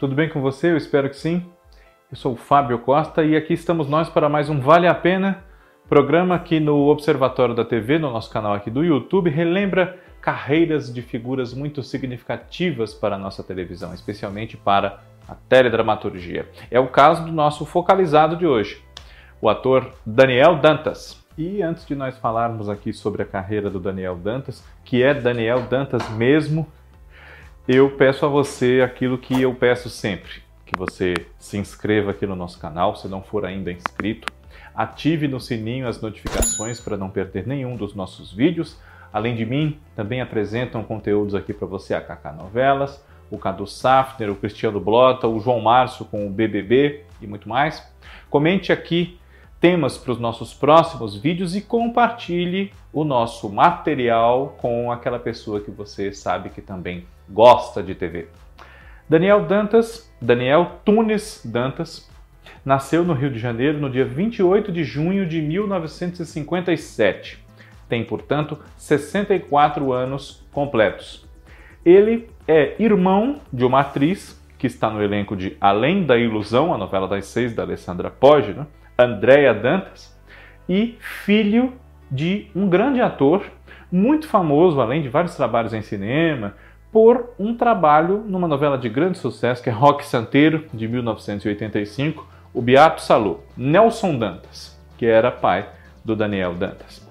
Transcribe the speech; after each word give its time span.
Tudo 0.00 0.14
bem 0.14 0.30
com 0.30 0.40
você? 0.40 0.70
Eu 0.70 0.78
espero 0.78 1.10
que 1.10 1.16
sim. 1.16 1.44
Eu 2.10 2.16
sou 2.16 2.32
o 2.32 2.36
Fábio 2.36 2.78
Costa 2.78 3.22
e 3.22 3.36
aqui 3.36 3.52
estamos 3.52 3.86
nós 3.86 4.08
para 4.08 4.30
mais 4.30 4.48
um 4.48 4.58
Vale 4.58 4.86
a 4.86 4.94
Pena, 4.94 5.44
programa 5.90 6.34
aqui 6.34 6.58
no 6.58 6.88
Observatório 6.88 7.54
da 7.54 7.66
TV, 7.66 7.98
no 7.98 8.10
nosso 8.10 8.30
canal 8.30 8.54
aqui 8.54 8.70
do 8.70 8.82
YouTube, 8.82 9.28
relembra 9.28 9.98
carreiras 10.18 10.90
de 10.90 11.02
figuras 11.02 11.52
muito 11.52 11.82
significativas 11.82 12.94
para 12.94 13.16
a 13.16 13.18
nossa 13.18 13.44
televisão, 13.44 13.92
especialmente 13.92 14.56
para 14.56 15.00
a 15.28 15.34
teledramaturgia. 15.34 16.48
É 16.70 16.80
o 16.80 16.88
caso 16.88 17.26
do 17.26 17.32
nosso 17.32 17.66
focalizado 17.66 18.36
de 18.36 18.46
hoje, 18.46 18.82
o 19.38 19.50
ator 19.50 19.92
Daniel 20.06 20.56
Dantas. 20.56 21.22
E 21.36 21.62
antes 21.62 21.84
de 21.84 21.94
nós 21.94 22.16
falarmos 22.16 22.70
aqui 22.70 22.90
sobre 22.90 23.20
a 23.20 23.26
carreira 23.26 23.68
do 23.68 23.78
Daniel 23.78 24.16
Dantas, 24.16 24.64
que 24.82 25.02
é 25.02 25.12
Daniel 25.12 25.60
Dantas 25.68 26.08
mesmo, 26.08 26.66
eu 27.68 27.90
peço 27.90 28.24
a 28.24 28.28
você 28.28 28.80
aquilo 28.84 29.18
que 29.18 29.40
eu 29.40 29.54
peço 29.54 29.88
sempre: 29.88 30.42
que 30.64 30.76
você 30.76 31.14
se 31.38 31.58
inscreva 31.58 32.10
aqui 32.12 32.26
no 32.26 32.36
nosso 32.36 32.58
canal, 32.58 32.96
se 32.96 33.08
não 33.08 33.22
for 33.22 33.44
ainda 33.44 33.72
inscrito, 33.72 34.32
ative 34.74 35.28
no 35.28 35.40
sininho 35.40 35.86
as 35.86 36.00
notificações 36.00 36.80
para 36.80 36.96
não 36.96 37.10
perder 37.10 37.46
nenhum 37.46 37.76
dos 37.76 37.94
nossos 37.94 38.32
vídeos. 38.32 38.78
Além 39.12 39.34
de 39.34 39.44
mim, 39.44 39.78
também 39.96 40.20
apresentam 40.20 40.84
conteúdos 40.84 41.34
aqui 41.34 41.52
para 41.52 41.66
você 41.66 41.94
a 41.94 42.00
Kaká 42.00 42.32
Novelas, 42.32 43.04
o 43.30 43.38
Cadu 43.38 43.66
Safner, 43.66 44.30
o 44.30 44.36
Cristiano 44.36 44.80
Blota, 44.80 45.26
o 45.26 45.40
João 45.40 45.60
Márcio 45.60 46.04
com 46.04 46.26
o 46.26 46.30
BBB 46.30 47.04
e 47.20 47.26
muito 47.26 47.48
mais. 47.48 47.84
Comente 48.28 48.72
aqui 48.72 49.18
temas 49.60 49.98
para 49.98 50.12
os 50.12 50.18
nossos 50.18 50.54
próximos 50.54 51.16
vídeos 51.16 51.54
e 51.54 51.60
compartilhe 51.60 52.72
o 52.92 53.04
nosso 53.04 53.48
material 53.50 54.56
com 54.58 54.90
aquela 54.90 55.18
pessoa 55.18 55.60
que 55.60 55.70
você 55.70 56.12
sabe 56.12 56.50
que 56.50 56.62
também 56.62 57.04
gosta 57.30 57.82
de 57.82 57.94
TV. 57.94 58.28
Daniel 59.08 59.44
Dantas, 59.44 60.12
Daniel 60.20 60.80
Tunes 60.84 61.42
Dantas, 61.44 62.08
nasceu 62.64 63.04
no 63.04 63.12
Rio 63.12 63.30
de 63.30 63.38
Janeiro 63.38 63.78
no 63.78 63.90
dia 63.90 64.04
28 64.04 64.70
de 64.70 64.84
junho 64.84 65.26
de 65.26 65.40
1957. 65.40 67.44
Tem, 67.88 68.04
portanto, 68.04 68.58
64 68.76 69.92
anos 69.92 70.46
completos. 70.52 71.28
Ele 71.84 72.28
é 72.46 72.76
irmão 72.78 73.40
de 73.52 73.64
uma 73.64 73.80
atriz 73.80 74.38
que 74.58 74.66
está 74.66 74.90
no 74.90 75.02
elenco 75.02 75.34
de 75.34 75.56
Além 75.60 76.04
da 76.04 76.18
Ilusão, 76.18 76.74
a 76.74 76.78
novela 76.78 77.08
das 77.08 77.26
seis 77.26 77.54
da 77.54 77.62
Alessandra 77.62 78.10
Poggi, 78.10 78.52
né? 78.52 78.66
Andréa 78.98 79.54
Dantas, 79.54 80.14
e 80.68 80.96
filho 81.00 81.72
de 82.10 82.48
um 82.54 82.68
grande 82.68 83.00
ator, 83.00 83.42
muito 83.90 84.28
famoso, 84.28 84.80
além 84.80 85.02
de 85.02 85.08
vários 85.08 85.34
trabalhos 85.34 85.72
em 85.72 85.80
cinema, 85.80 86.54
por 86.92 87.30
um 87.38 87.54
trabalho 87.54 88.24
numa 88.26 88.48
novela 88.48 88.76
de 88.76 88.88
grande 88.88 89.18
sucesso, 89.18 89.62
que 89.62 89.70
é 89.70 89.72
Rock 89.72 90.04
Santeiro, 90.04 90.66
de 90.74 90.88
1985, 90.88 92.26
o 92.52 92.60
Beato 92.60 93.00
Salô, 93.00 93.40
Nelson 93.56 94.18
Dantas, 94.18 94.78
que 94.98 95.06
era 95.06 95.30
pai 95.30 95.68
do 96.04 96.16
Daniel 96.16 96.54
Dantas. 96.54 97.08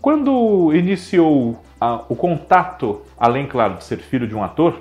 Quando 0.00 0.72
iniciou 0.74 1.62
a, 1.80 2.04
o 2.08 2.16
contato, 2.16 3.02
além, 3.18 3.46
claro, 3.46 3.74
de 3.74 3.84
ser 3.84 3.98
filho 3.98 4.26
de 4.26 4.34
um 4.34 4.42
ator, 4.42 4.80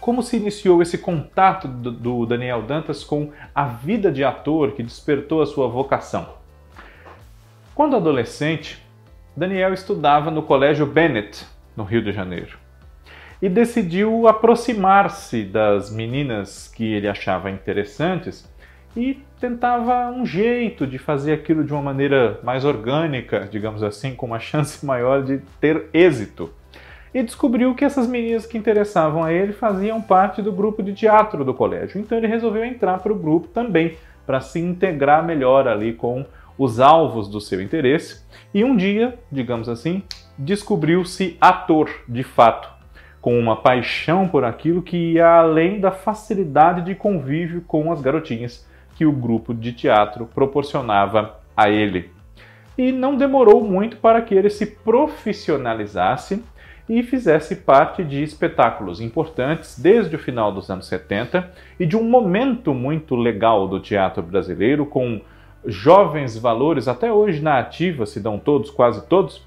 como 0.00 0.22
se 0.22 0.36
iniciou 0.36 0.80
esse 0.80 0.96
contato 0.98 1.66
do, 1.66 1.90
do 1.90 2.26
Daniel 2.26 2.62
Dantas 2.62 3.02
com 3.02 3.32
a 3.54 3.64
vida 3.64 4.12
de 4.12 4.22
ator 4.22 4.72
que 4.72 4.82
despertou 4.82 5.42
a 5.42 5.46
sua 5.46 5.66
vocação? 5.66 6.28
Quando 7.74 7.96
adolescente, 7.96 8.82
Daniel 9.36 9.74
estudava 9.74 10.30
no 10.30 10.42
Colégio 10.42 10.86
Bennett, 10.86 11.44
no 11.76 11.84
Rio 11.84 12.02
de 12.02 12.12
Janeiro, 12.12 12.58
e 13.40 13.48
decidiu 13.48 14.26
aproximar-se 14.26 15.44
das 15.44 15.90
meninas 15.90 16.68
que 16.68 16.92
ele 16.92 17.08
achava 17.08 17.50
interessantes 17.50 18.48
e 18.96 19.22
tentava 19.40 20.10
um 20.10 20.26
jeito 20.26 20.86
de 20.86 20.98
fazer 20.98 21.32
aquilo 21.32 21.62
de 21.62 21.72
uma 21.72 21.82
maneira 21.82 22.40
mais 22.42 22.64
orgânica, 22.64 23.48
digamos 23.50 23.82
assim, 23.82 24.14
com 24.14 24.26
uma 24.26 24.40
chance 24.40 24.84
maior 24.84 25.22
de 25.22 25.38
ter 25.60 25.86
êxito 25.92 26.52
e 27.12 27.22
descobriu 27.22 27.74
que 27.74 27.84
essas 27.84 28.06
meninas 28.06 28.46
que 28.46 28.58
interessavam 28.58 29.24
a 29.24 29.32
ele 29.32 29.52
faziam 29.52 30.00
parte 30.00 30.42
do 30.42 30.52
grupo 30.52 30.82
de 30.82 30.92
teatro 30.92 31.44
do 31.44 31.54
colégio. 31.54 32.00
Então 32.00 32.18
ele 32.18 32.26
resolveu 32.26 32.64
entrar 32.64 32.98
para 32.98 33.12
o 33.12 33.18
grupo 33.18 33.48
também, 33.48 33.96
para 34.26 34.40
se 34.40 34.60
integrar 34.60 35.24
melhor 35.24 35.66
ali 35.66 35.94
com 35.94 36.24
os 36.56 36.80
alvos 36.80 37.28
do 37.28 37.40
seu 37.40 37.62
interesse. 37.62 38.22
E 38.52 38.62
um 38.62 38.76
dia, 38.76 39.18
digamos 39.32 39.68
assim, 39.68 40.02
descobriu-se 40.36 41.36
ator 41.40 41.88
de 42.08 42.22
fato, 42.22 42.68
com 43.28 43.38
uma 43.38 43.56
paixão 43.56 44.26
por 44.26 44.42
aquilo 44.42 44.80
que 44.80 44.96
ia 45.12 45.28
além 45.28 45.78
da 45.78 45.90
facilidade 45.90 46.80
de 46.80 46.94
convívio 46.94 47.60
com 47.60 47.92
as 47.92 48.00
garotinhas 48.00 48.66
que 48.94 49.04
o 49.04 49.12
grupo 49.12 49.52
de 49.52 49.74
teatro 49.74 50.24
proporcionava 50.24 51.38
a 51.54 51.68
ele. 51.68 52.10
E 52.78 52.90
não 52.90 53.18
demorou 53.18 53.62
muito 53.62 53.98
para 53.98 54.22
que 54.22 54.34
ele 54.34 54.48
se 54.48 54.64
profissionalizasse 54.64 56.42
e 56.88 57.02
fizesse 57.02 57.56
parte 57.56 58.02
de 58.02 58.22
espetáculos 58.22 58.98
importantes 58.98 59.78
desde 59.78 60.16
o 60.16 60.18
final 60.18 60.50
dos 60.50 60.70
anos 60.70 60.86
70 60.86 61.52
e 61.78 61.84
de 61.84 61.98
um 61.98 62.04
momento 62.04 62.72
muito 62.72 63.14
legal 63.14 63.68
do 63.68 63.78
teatro 63.78 64.22
brasileiro, 64.22 64.86
com 64.86 65.20
jovens 65.66 66.38
valores 66.38 66.88
até 66.88 67.12
hoje 67.12 67.42
na 67.42 67.58
ativa, 67.58 68.06
se 68.06 68.20
dão 68.20 68.38
todos, 68.38 68.70
quase 68.70 69.06
todos, 69.06 69.46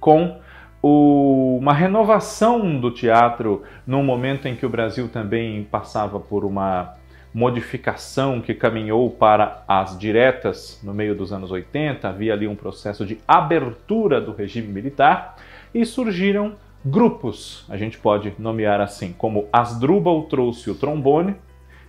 com 0.00 0.40
o, 0.86 1.58
uma 1.58 1.72
renovação 1.72 2.78
do 2.78 2.92
teatro 2.92 3.64
num 3.84 4.04
momento 4.04 4.46
em 4.46 4.54
que 4.54 4.64
o 4.64 4.68
Brasil 4.68 5.08
também 5.08 5.64
passava 5.64 6.20
por 6.20 6.44
uma 6.44 6.94
modificação 7.34 8.40
que 8.40 8.54
caminhou 8.54 9.10
para 9.10 9.64
as 9.66 9.98
diretas 9.98 10.80
no 10.84 10.94
meio 10.94 11.14
dos 11.14 11.32
anos 11.32 11.50
80, 11.50 12.08
havia 12.08 12.32
ali 12.32 12.46
um 12.46 12.54
processo 12.54 13.04
de 13.04 13.18
abertura 13.26 14.20
do 14.20 14.32
regime 14.32 14.68
militar 14.68 15.36
e 15.74 15.84
surgiram 15.84 16.54
grupos, 16.84 17.64
a 17.68 17.76
gente 17.76 17.98
pode 17.98 18.32
nomear 18.38 18.80
assim, 18.80 19.12
como 19.12 19.48
Asdrubal 19.52 20.22
trouxe 20.22 20.70
o 20.70 20.74
trombone 20.76 21.34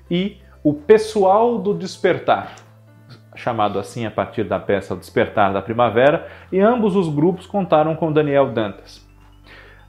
e 0.10 0.38
o 0.64 0.74
Pessoal 0.74 1.60
do 1.60 1.72
Despertar, 1.72 2.56
chamado 3.38 3.80
assim 3.80 4.06
a 4.06 4.12
partir 4.12 4.44
da 4.44 4.60
peça 4.60 4.96
Despertar 4.96 5.54
da 5.54 5.62
Primavera, 5.62 6.28
e 6.52 6.60
ambos 6.60 6.96
os 6.96 7.08
grupos 7.08 7.46
contaram 7.46 7.96
com 7.96 8.12
Daniel 8.12 8.48
Dantas. 8.52 9.06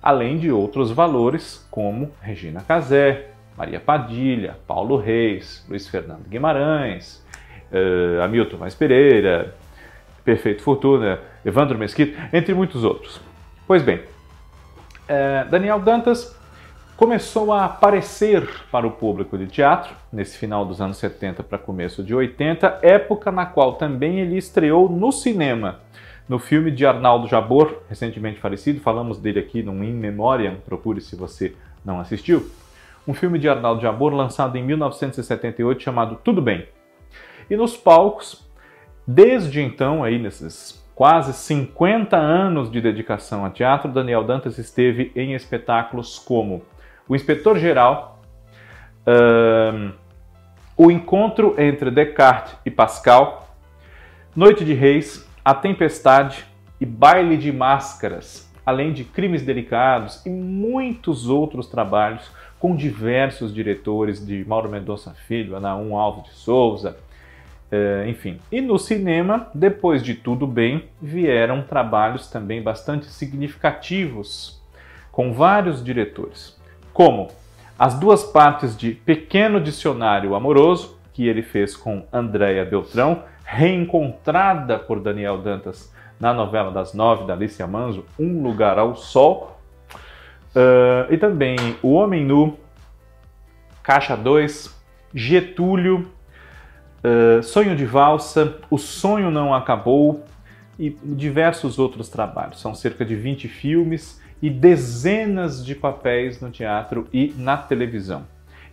Além 0.03 0.39
de 0.39 0.53
outros 0.53 0.91
valores 0.91 1.67
como 1.71 2.13
Regina 2.21 2.61
Casé, 2.61 3.31
Maria 3.57 3.81
Padilha, 3.81 4.57
Paulo 4.67 4.97
Reis, 4.97 5.67
Luiz 5.69 5.89
Fernando 5.89 6.29
Guimarães, 6.29 7.25
uh, 7.73 8.23
Hamilton 8.23 8.59
Mais 8.59 8.75
Pereira, 8.75 9.55
Perfeito 10.25 10.63
Fortuna, 10.63 11.19
Evandro 11.45 11.77
Mesquita, 11.77 12.29
entre 12.33 12.55
muitos 12.55 12.85
outros. 12.85 13.21
Pois 13.67 13.83
bem, 13.83 14.03
é, 15.09 15.45
Daniel 15.45 15.81
Dantas 15.81 16.38
começou 16.99 17.53
a 17.53 17.65
aparecer 17.65 18.45
para 18.73 18.85
o 18.85 18.91
público 18.91 19.39
de 19.39 19.47
teatro 19.47 19.95
nesse 20.13 20.37
final 20.37 20.67
dos 20.67 20.81
anos 20.81 20.97
70 20.97 21.45
para 21.45 21.57
começo 21.57 22.03
de 22.03 22.13
80, 22.13 22.81
época 22.83 23.31
na 23.31 23.47
qual 23.47 23.75
também 23.75 24.19
ele 24.19 24.37
estreou 24.37 24.89
no 24.89 25.13
cinema, 25.13 25.79
no 26.29 26.41
filme 26.41 26.73
de 26.73 26.85
Arnaldo 26.85 27.29
Jabor, 27.29 27.83
recentemente 27.89 28.41
falecido, 28.41 28.81
falamos 28.81 29.17
dele 29.17 29.39
aqui 29.39 29.63
no 29.63 29.85
In 29.85 29.93
Memoriam, 29.93 30.57
procure 30.67 31.01
se 31.01 31.15
você 31.15 31.55
não 31.85 32.01
assistiu. 32.01 32.51
Um 33.07 33.15
filme 33.15 33.39
de 33.39 33.49
Arnaldo 33.49 33.81
Jabor 33.81 34.13
lançado 34.13 34.59
em 34.59 34.65
1978 34.65 35.81
chamado 35.81 36.19
Tudo 36.25 36.43
Bem. 36.43 36.67
E 37.49 37.57
nos 37.57 37.77
palcos, 37.77 38.45
desde 39.07 39.63
então, 39.63 40.03
aí 40.03 40.19
nesses 40.19 40.85
quase 40.97 41.33
50 41.33 42.17
anos 42.17 42.69
de 42.69 42.81
dedicação 42.81 43.45
a 43.45 43.51
teatro, 43.51 43.89
Daniel 43.89 44.25
Dantas 44.25 44.59
esteve 44.59 45.13
em 45.15 45.35
espetáculos 45.35 46.19
como 46.19 46.65
O 47.09 47.17
Inspetor 47.17 47.59
Geral, 47.59 48.23
um, 49.07 49.93
O 50.77 50.91
Encontro 50.91 51.55
entre 51.59 51.91
Descartes 51.91 52.55
e 52.67 52.71
Pascal, 52.71 53.57
Noite 54.37 54.65
de 54.65 54.75
Reis, 54.75 55.27
A 55.45 55.55
Tempestade 55.55 56.45
e 56.81 56.85
Baile 56.85 57.37
de 57.37 57.51
Máscaras, 57.51 58.53
além 58.65 58.93
de 58.93 59.05
Crimes 59.05 59.43
Delicados 59.43 60.25
e 60.27 60.29
muitos 60.29 61.29
outros 61.29 61.67
trabalhos 61.67 62.31
com 62.59 62.77
diversos 62.77 63.55
diretores 63.55 64.25
de 64.25 64.45
Mauro 64.45 64.69
Mendonça 64.69 65.13
Filho, 65.27 65.57
Anaum 65.57 65.97
Alves 65.97 66.25
de 66.25 66.33
Souza, 66.33 66.99
é, 67.71 68.05
enfim. 68.09 68.39
E 68.53 68.61
no 68.61 68.79
cinema, 68.79 69.49
depois 69.55 70.03
de 70.03 70.15
Tudo 70.15 70.47
Bem, 70.47 70.85
vieram 71.01 71.63
trabalhos 71.63 72.29
também 72.29 72.63
bastante 72.63 73.07
significativos, 73.07 74.61
com 75.11 75.33
vários 75.33 75.83
diretores, 75.83 76.58
como 76.99 77.29
as 77.79 77.95
duas 77.95 78.25
partes 78.25 78.77
de 78.77 78.91
Pequeno 78.91 79.61
Dicionário 79.61 80.35
Amoroso, 80.35 80.99
que 81.13 81.29
ele 81.29 81.43
fez 81.43 81.77
com 81.77 82.05
Andréa 82.13 82.65
Beltrão, 82.65 83.23
reencontrada 83.45 84.77
por 84.81 84.99
Daniel 84.99 85.39
Dantas 85.39 85.95
na 86.19 86.35
novela 86.35 86.73
das 86.73 86.95
nove 86.95 87.25
da 87.25 87.35
Alicia 87.35 87.69
Manso, 87.69 88.05
Um 88.19 88.43
Lugar 88.43 88.81
ao 88.81 88.97
Sol, 88.97 89.61
uh, 90.57 91.07
e 91.09 91.17
também 91.17 91.57
O 91.85 91.93
Homem 91.93 92.25
Nu, 92.25 92.59
Caixa 93.81 94.17
2, 94.17 94.77
Getúlio, 95.15 96.11
uh, 97.05 97.41
Sonho 97.45 97.77
de 97.77 97.87
Valsa, 97.87 98.57
O 98.69 98.77
Sonho 98.77 99.31
Não 99.31 99.55
Acabou 99.55 100.25
e 100.77 100.91
diversos 100.91 101.79
outros 101.79 102.09
trabalhos. 102.09 102.61
São 102.61 102.75
cerca 102.75 103.05
de 103.05 103.15
20 103.15 103.47
filmes 103.47 104.21
e 104.41 104.49
dezenas 104.49 105.65
de 105.65 105.75
papéis 105.75 106.41
no 106.41 106.51
teatro 106.51 107.09
e 107.13 107.35
na 107.37 107.57
televisão. 107.57 108.25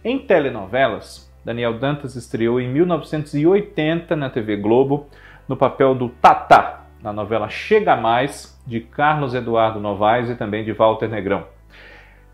Em 0.04 0.20
telenovelas, 0.20 1.32
Daniel 1.44 1.78
Dantas 1.78 2.16
estreou 2.16 2.60
em 2.60 2.68
1980 2.68 4.16
na 4.16 4.30
TV 4.30 4.58
Globo 4.58 5.08
no 5.48 5.56
papel 5.56 5.94
do 5.94 6.10
Tata, 6.10 6.82
na 7.02 7.14
novela 7.14 7.50
Chega 7.50 7.96
Mais, 7.96 8.60
de 8.66 8.80
Carlos 8.80 9.36
Eduardo 9.36 9.80
Novaes 9.80 10.30
e 10.30 10.36
também 10.36 10.64
de 10.64 10.72
Walter 10.72 11.08
Negrão. 11.08 11.46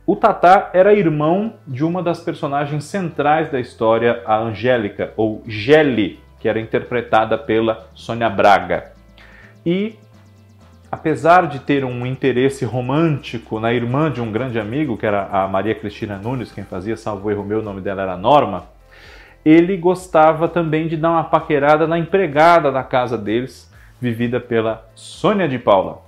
O 0.06 0.16
Tatá 0.16 0.72
era 0.74 0.94
irmão 0.94 1.54
de 1.68 1.84
uma 1.84 2.02
das 2.02 2.20
personagens 2.20 2.86
centrais 2.86 3.52
da 3.52 3.60
história, 3.60 4.24
a 4.26 4.38
Angélica, 4.38 5.14
ou 5.16 5.44
Gelli, 5.46 6.20
que 6.40 6.50
era 6.50 6.60
interpretada 6.60 7.38
pela 7.38 7.88
Sônia 7.94 8.30
Braga. 8.30 8.92
E, 9.66 9.96
apesar 10.92 11.48
de 11.48 11.60
ter 11.60 11.86
um 11.86 12.06
interesse 12.06 12.66
romântico 12.66 13.60
na 13.60 13.72
irmã 13.72 14.12
de 14.12 14.20
um 14.20 14.30
grande 14.30 14.60
amigo, 14.60 14.98
que 14.98 15.06
era 15.06 15.26
a 15.32 15.48
Maria 15.48 15.74
Cristina 15.74 16.18
Nunes, 16.18 16.52
quem 16.52 16.66
fazia, 16.66 16.98
salvo 16.98 17.32
erro 17.32 17.46
meu, 17.46 17.60
o 17.60 17.64
nome 17.64 17.80
dela 17.80 18.02
era 18.02 18.18
Norma, 18.18 18.66
ele 19.46 19.78
gostava 19.78 20.50
também 20.50 20.88
de 20.88 20.98
dar 20.98 21.12
uma 21.12 21.24
paquerada 21.24 21.88
na 21.88 21.98
empregada 21.98 22.72
da 22.72 22.84
casa 22.84 23.18
deles, 23.18 23.72
vivida 24.00 24.40
pela 24.40 24.86
Sônia 24.94 25.48
de 25.48 25.58
Paula. 25.58 26.02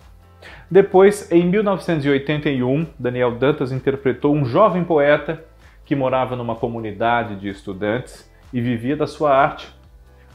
Depois, 0.69 1.31
em 1.31 1.45
1981, 1.45 2.87
Daniel 2.99 3.35
Dantas 3.35 3.71
interpretou 3.71 4.35
um 4.35 4.43
jovem 4.43 4.83
poeta 4.83 5.43
que 5.85 5.95
morava 5.95 6.35
numa 6.35 6.55
comunidade 6.55 7.35
de 7.35 7.47
estudantes 7.47 8.29
e 8.51 8.59
vivia 8.59 8.95
da 8.95 9.07
sua 9.07 9.35
arte, 9.35 9.73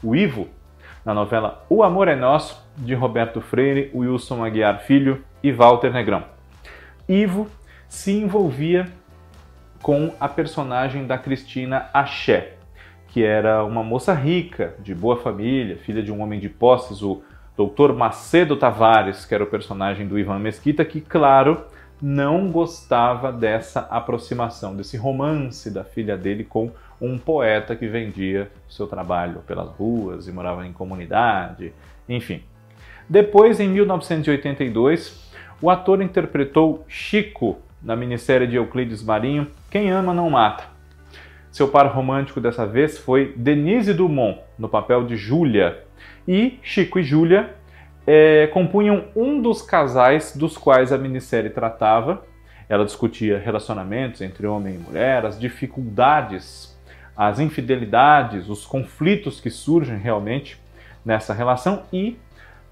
o 0.01 0.15
Ivo, 0.15 0.47
na 1.09 1.13
novela 1.15 1.65
O 1.67 1.81
Amor 1.81 2.07
é 2.07 2.15
Nosso, 2.15 2.63
de 2.77 2.93
Roberto 2.93 3.41
Freire, 3.41 3.89
Wilson 3.95 4.45
Aguiar 4.45 4.81
Filho 4.81 5.23
e 5.41 5.51
Walter 5.51 5.91
Negrão. 5.91 6.23
Ivo 7.07 7.47
se 7.87 8.11
envolvia 8.11 8.87
com 9.81 10.13
a 10.19 10.27
personagem 10.27 11.07
da 11.07 11.17
Cristina 11.17 11.89
Axé, 11.91 12.53
que 13.07 13.23
era 13.23 13.63
uma 13.63 13.83
moça 13.83 14.13
rica, 14.13 14.75
de 14.77 14.93
boa 14.93 15.17
família, 15.17 15.77
filha 15.77 16.03
de 16.03 16.11
um 16.11 16.21
homem 16.21 16.39
de 16.39 16.47
posses, 16.47 17.01
o 17.01 17.23
Doutor 17.57 17.91
Macedo 17.95 18.55
Tavares, 18.55 19.25
que 19.25 19.33
era 19.33 19.43
o 19.43 19.47
personagem 19.47 20.07
do 20.07 20.19
Ivan 20.19 20.37
Mesquita, 20.37 20.85
que, 20.85 21.01
claro, 21.01 21.65
não 21.99 22.51
gostava 22.51 23.31
dessa 23.31 23.79
aproximação, 23.89 24.75
desse 24.75 24.95
romance 24.95 25.71
da 25.71 25.83
filha 25.83 26.15
dele 26.15 26.43
com 26.43 26.71
um 27.01 27.17
poeta 27.17 27.75
que 27.75 27.87
vendia 27.87 28.51
seu 28.67 28.87
trabalho 28.87 29.41
pelas 29.47 29.69
ruas 29.69 30.27
e 30.27 30.31
morava 30.31 30.65
em 30.65 30.73
comunidade, 30.73 31.73
enfim. 32.07 32.43
Depois, 33.07 33.59
em 33.59 33.67
1982, 33.69 35.31
o 35.61 35.69
ator 35.69 36.01
interpretou 36.01 36.85
Chico 36.87 37.57
na 37.81 37.95
minissérie 37.95 38.47
de 38.47 38.55
Euclides 38.55 39.03
Marinho, 39.03 39.47
Quem 39.69 39.89
Ama 39.89 40.13
Não 40.13 40.29
Mata. 40.29 40.65
Seu 41.51 41.67
par 41.67 41.87
romântico 41.87 42.39
dessa 42.39 42.65
vez 42.65 42.97
foi 42.97 43.33
Denise 43.35 43.93
Dumont, 43.93 44.39
no 44.57 44.69
papel 44.69 45.05
de 45.05 45.17
Júlia, 45.17 45.83
e 46.27 46.59
Chico 46.61 46.99
e 46.99 47.03
Júlia 47.03 47.55
é, 48.05 48.47
compunham 48.47 49.05
um 49.15 49.41
dos 49.41 49.61
casais 49.61 50.35
dos 50.35 50.57
quais 50.57 50.91
a 50.91 50.97
minissérie 50.97 51.49
tratava. 51.49 52.23
Ela 52.67 52.85
discutia 52.85 53.39
relacionamentos 53.39 54.21
entre 54.21 54.45
homem 54.45 54.75
e 54.75 54.77
mulher, 54.77 55.25
as 55.25 55.39
dificuldades, 55.39 56.68
as 57.19 57.37
infidelidades, 57.37 58.47
os 58.47 58.65
conflitos 58.65 59.41
que 59.41 59.49
surgem 59.49 59.97
realmente 59.97 60.57
nessa 61.03 61.33
relação 61.33 61.83
e 61.91 62.17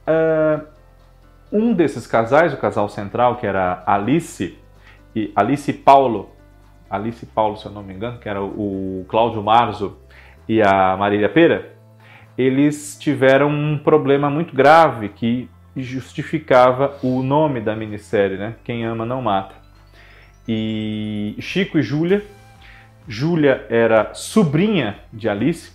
uh, 0.08 0.66
um 1.52 1.74
desses 1.74 2.08
casais, 2.08 2.54
o 2.54 2.58
casal 2.58 2.88
central, 2.88 3.36
que 3.36 3.46
era 3.46 3.84
Alice 3.86 4.58
e 5.14 5.34
Alice 5.36 5.74
Paulo, 5.74 6.30
Alice 6.90 7.26
Paulo, 7.26 7.58
se 7.58 7.66
eu 7.66 7.74
não 7.74 7.84
me 7.84 7.94
engano, 7.94 8.20
que 8.20 8.30
era 8.30 8.42
o 8.42 9.06
Cláudio 9.10 9.44
Marzo 9.44 9.98
e 10.48 10.62
a 10.62 10.96
Marília 10.96 11.28
Pera, 11.28 11.74
eles 12.38 12.98
tiveram 12.98 13.50
um 13.50 13.78
problema 13.78 14.30
muito 14.30 14.56
grave 14.56 15.10
que 15.10 15.50
justificava 15.76 16.98
o 17.04 17.22
nome 17.22 17.60
da 17.60 17.76
minissérie, 17.76 18.38
né? 18.38 18.56
Quem 18.64 18.86
ama 18.86 19.06
não 19.06 19.22
mata. 19.22 19.56
E 20.48 21.36
Chico 21.42 21.78
e 21.78 21.82
Júlia, 21.82 22.24
Júlia 23.08 23.66
era 23.70 24.14
sobrinha 24.14 24.98
de 25.12 25.30
Alice, 25.30 25.72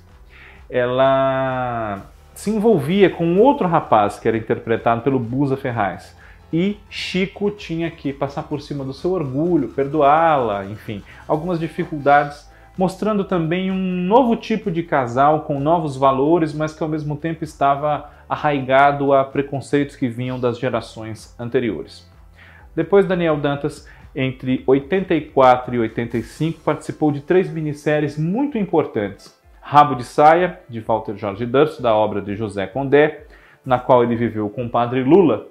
ela 0.69 2.03
se 2.35 2.51
envolvia 2.51 3.11
com 3.11 3.39
outro 3.39 3.67
rapaz 3.67 4.19
que 4.19 4.29
era 4.29 4.37
interpretado 4.37 5.03
pelo 5.03 5.19
Busa 5.19 5.57
Ferraz. 5.57 6.17
E 6.53 6.79
Chico 6.91 7.51
tinha 7.51 7.91
que 7.91 8.13
passar 8.13 8.43
por 8.43 8.61
cima 8.61 8.85
do 8.85 8.93
seu 8.93 9.13
orgulho, 9.13 9.69
perdoá-la, 9.69 10.67
enfim, 10.67 11.03
algumas 11.27 11.59
dificuldades 11.59 12.51
mostrando 12.77 13.25
também 13.25 13.71
um 13.71 13.77
novo 13.77 14.37
tipo 14.37 14.71
de 14.71 14.83
casal 14.83 15.43
com 15.43 15.61
novos 15.61 15.97
valores, 15.97 16.55
mas 16.55 16.75
que 16.75 16.83
ao 16.83 16.89
mesmo 16.89 17.17
tempo 17.17 17.45
estava 17.45 18.11
arraigado 18.29 19.13
a 19.13 19.25
preconceitos 19.25 19.97
que 19.97 20.09
vinham 20.09 20.41
das 20.41 20.59
gerações 20.59 21.35
anteriores. 21.39 22.11
Depois, 22.75 23.05
Daniel 23.05 23.37
Dantas, 23.37 23.87
entre 24.15 24.63
84 24.67 25.75
e 25.75 25.79
85, 25.79 26.61
participou 26.61 27.11
de 27.11 27.21
três 27.21 27.51
minisséries 27.51 28.19
muito 28.19 28.59
importantes. 28.59 29.37
Rabo 29.61 29.95
de 29.95 30.05
Saia, 30.05 30.61
de 30.69 30.81
Walter 30.81 31.17
Jorge 31.17 31.47
Durst, 31.47 31.81
da 31.81 31.95
obra 31.95 32.21
de 32.21 32.35
José 32.35 32.67
Condé, 32.67 33.25
na 33.65 33.79
qual 33.79 34.03
ele 34.03 34.17
viveu 34.17 34.51
com 34.51 34.67
o 34.67 34.71
padre 34.71 35.03
Lula, 35.03 35.47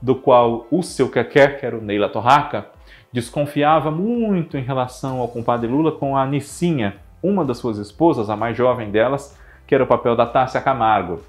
do 0.00 0.14
qual 0.14 0.66
o 0.70 0.82
seu 0.82 1.10
quequer, 1.10 1.58
que 1.58 1.66
era 1.66 1.76
o 1.76 1.80
Neila 1.80 2.08
Torraca, 2.08 2.66
desconfiava 3.12 3.90
muito 3.90 4.58
em 4.58 4.62
relação 4.62 5.18
ao 5.20 5.28
compadre 5.28 5.66
Lula 5.66 5.90
com 5.90 6.16
a 6.16 6.26
Nicinha, 6.26 6.96
uma 7.22 7.44
das 7.44 7.58
suas 7.58 7.78
esposas, 7.78 8.28
a 8.28 8.36
mais 8.36 8.56
jovem 8.56 8.90
delas, 8.90 9.36
que 9.66 9.74
era 9.74 9.82
o 9.82 9.86
papel 9.86 10.14
da 10.14 10.26
Tássia 10.26 10.60
Camargo. 10.60 11.22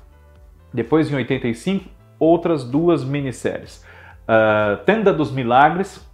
Depois, 0.73 1.09
em 1.11 1.15
85, 1.15 1.89
outras 2.19 2.63
duas 2.63 3.03
minisséries. 3.03 3.83
Uh, 4.27 4.83
Tenda 4.83 5.13
dos 5.13 5.31
Milagres, 5.31 6.05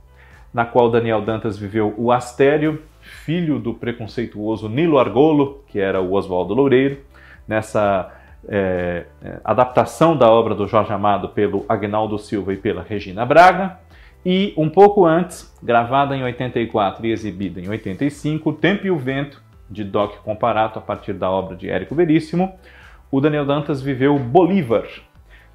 na 0.53 0.65
qual 0.65 0.89
Daniel 0.89 1.22
Dantas 1.22 1.57
viveu 1.57 1.93
o 1.98 2.12
Astério, 2.12 2.81
filho 3.01 3.60
do 3.60 3.74
preconceituoso 3.74 4.69
Nilo 4.69 5.00
Argolo, 5.00 5.63
que 5.67 5.79
era 5.79 6.00
o 6.01 6.13
Oswaldo 6.13 6.53
Loureiro, 6.53 7.00
nessa 7.48 8.12
é, 8.48 9.05
adaptação 9.43 10.15
da 10.15 10.29
obra 10.29 10.53
do 10.53 10.67
Jorge 10.67 10.93
Amado 10.93 11.29
pelo 11.29 11.65
Agnaldo 11.67 12.17
Silva 12.19 12.53
e 12.53 12.57
pela 12.57 12.83
Regina 12.83 13.25
Braga. 13.25 13.79
E 14.25 14.53
um 14.55 14.69
pouco 14.69 15.05
antes, 15.05 15.53
gravada 15.62 16.15
em 16.15 16.24
84 16.24 17.05
e 17.05 17.12
exibida 17.12 17.60
em 17.60 17.67
85, 17.67 18.50
O 18.50 18.53
Tempo 18.53 18.88
e 18.88 18.91
o 18.91 18.98
Vento, 18.98 19.41
de 19.69 19.83
Doc 19.83 20.17
Comparato, 20.17 20.77
a 20.77 20.81
partir 20.81 21.13
da 21.13 21.29
obra 21.29 21.55
de 21.55 21.69
Érico 21.69 21.95
Veríssimo, 21.95 22.53
o 23.12 23.19
Daniel 23.19 23.45
Dantas 23.45 23.81
viveu 23.81 24.17
Bolívar, 24.17 24.88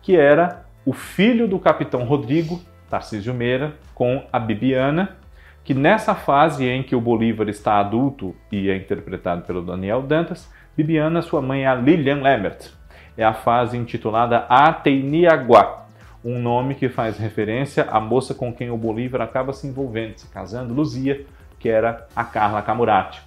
que 0.03 0.17
era 0.17 0.65
o 0.85 0.93
filho 0.93 1.47
do 1.47 1.59
capitão 1.59 2.05
Rodrigo, 2.05 2.61
Tarcísio 2.89 3.35
Meira, 3.35 3.75
com 3.95 4.25
a 4.33 4.39
Bibiana, 4.39 5.17
que 5.65 5.75
nessa 5.75 6.15
fase 6.15 6.67
em 6.67 6.83
que 6.83 6.97
o 6.97 7.01
Bolívar 7.01 7.49
está 7.49 7.79
adulto 7.79 8.35
e 8.51 8.71
é 8.71 8.77
interpretado 8.77 9.43
pelo 9.43 9.63
Daniel 9.63 10.03
Dantas, 10.03 10.51
Bibiana, 10.77 11.21
sua 11.21 11.43
mãe 11.43 11.65
é 11.65 11.67
a 11.67 11.75
Lilian 11.75 12.23
Lambert. 12.23 12.71
É 13.17 13.25
a 13.25 13.35
fase 13.35 13.77
intitulada 13.77 14.47
Ateiniaguá, 14.49 15.87
um 16.25 16.39
nome 16.39 16.75
que 16.75 16.89
faz 16.89 17.19
referência 17.19 17.85
à 17.91 18.01
moça 18.01 18.35
com 18.35 18.53
quem 18.53 18.71
o 18.71 18.77
Bolívar 18.77 19.21
acaba 19.21 19.53
se 19.53 19.67
envolvendo, 19.67 20.19
se 20.19 20.29
casando, 20.29 20.73
Luzia, 20.73 21.27
que 21.59 21.69
era 21.69 22.07
a 22.15 22.25
Carla 22.25 22.63
Camurati. 22.63 23.21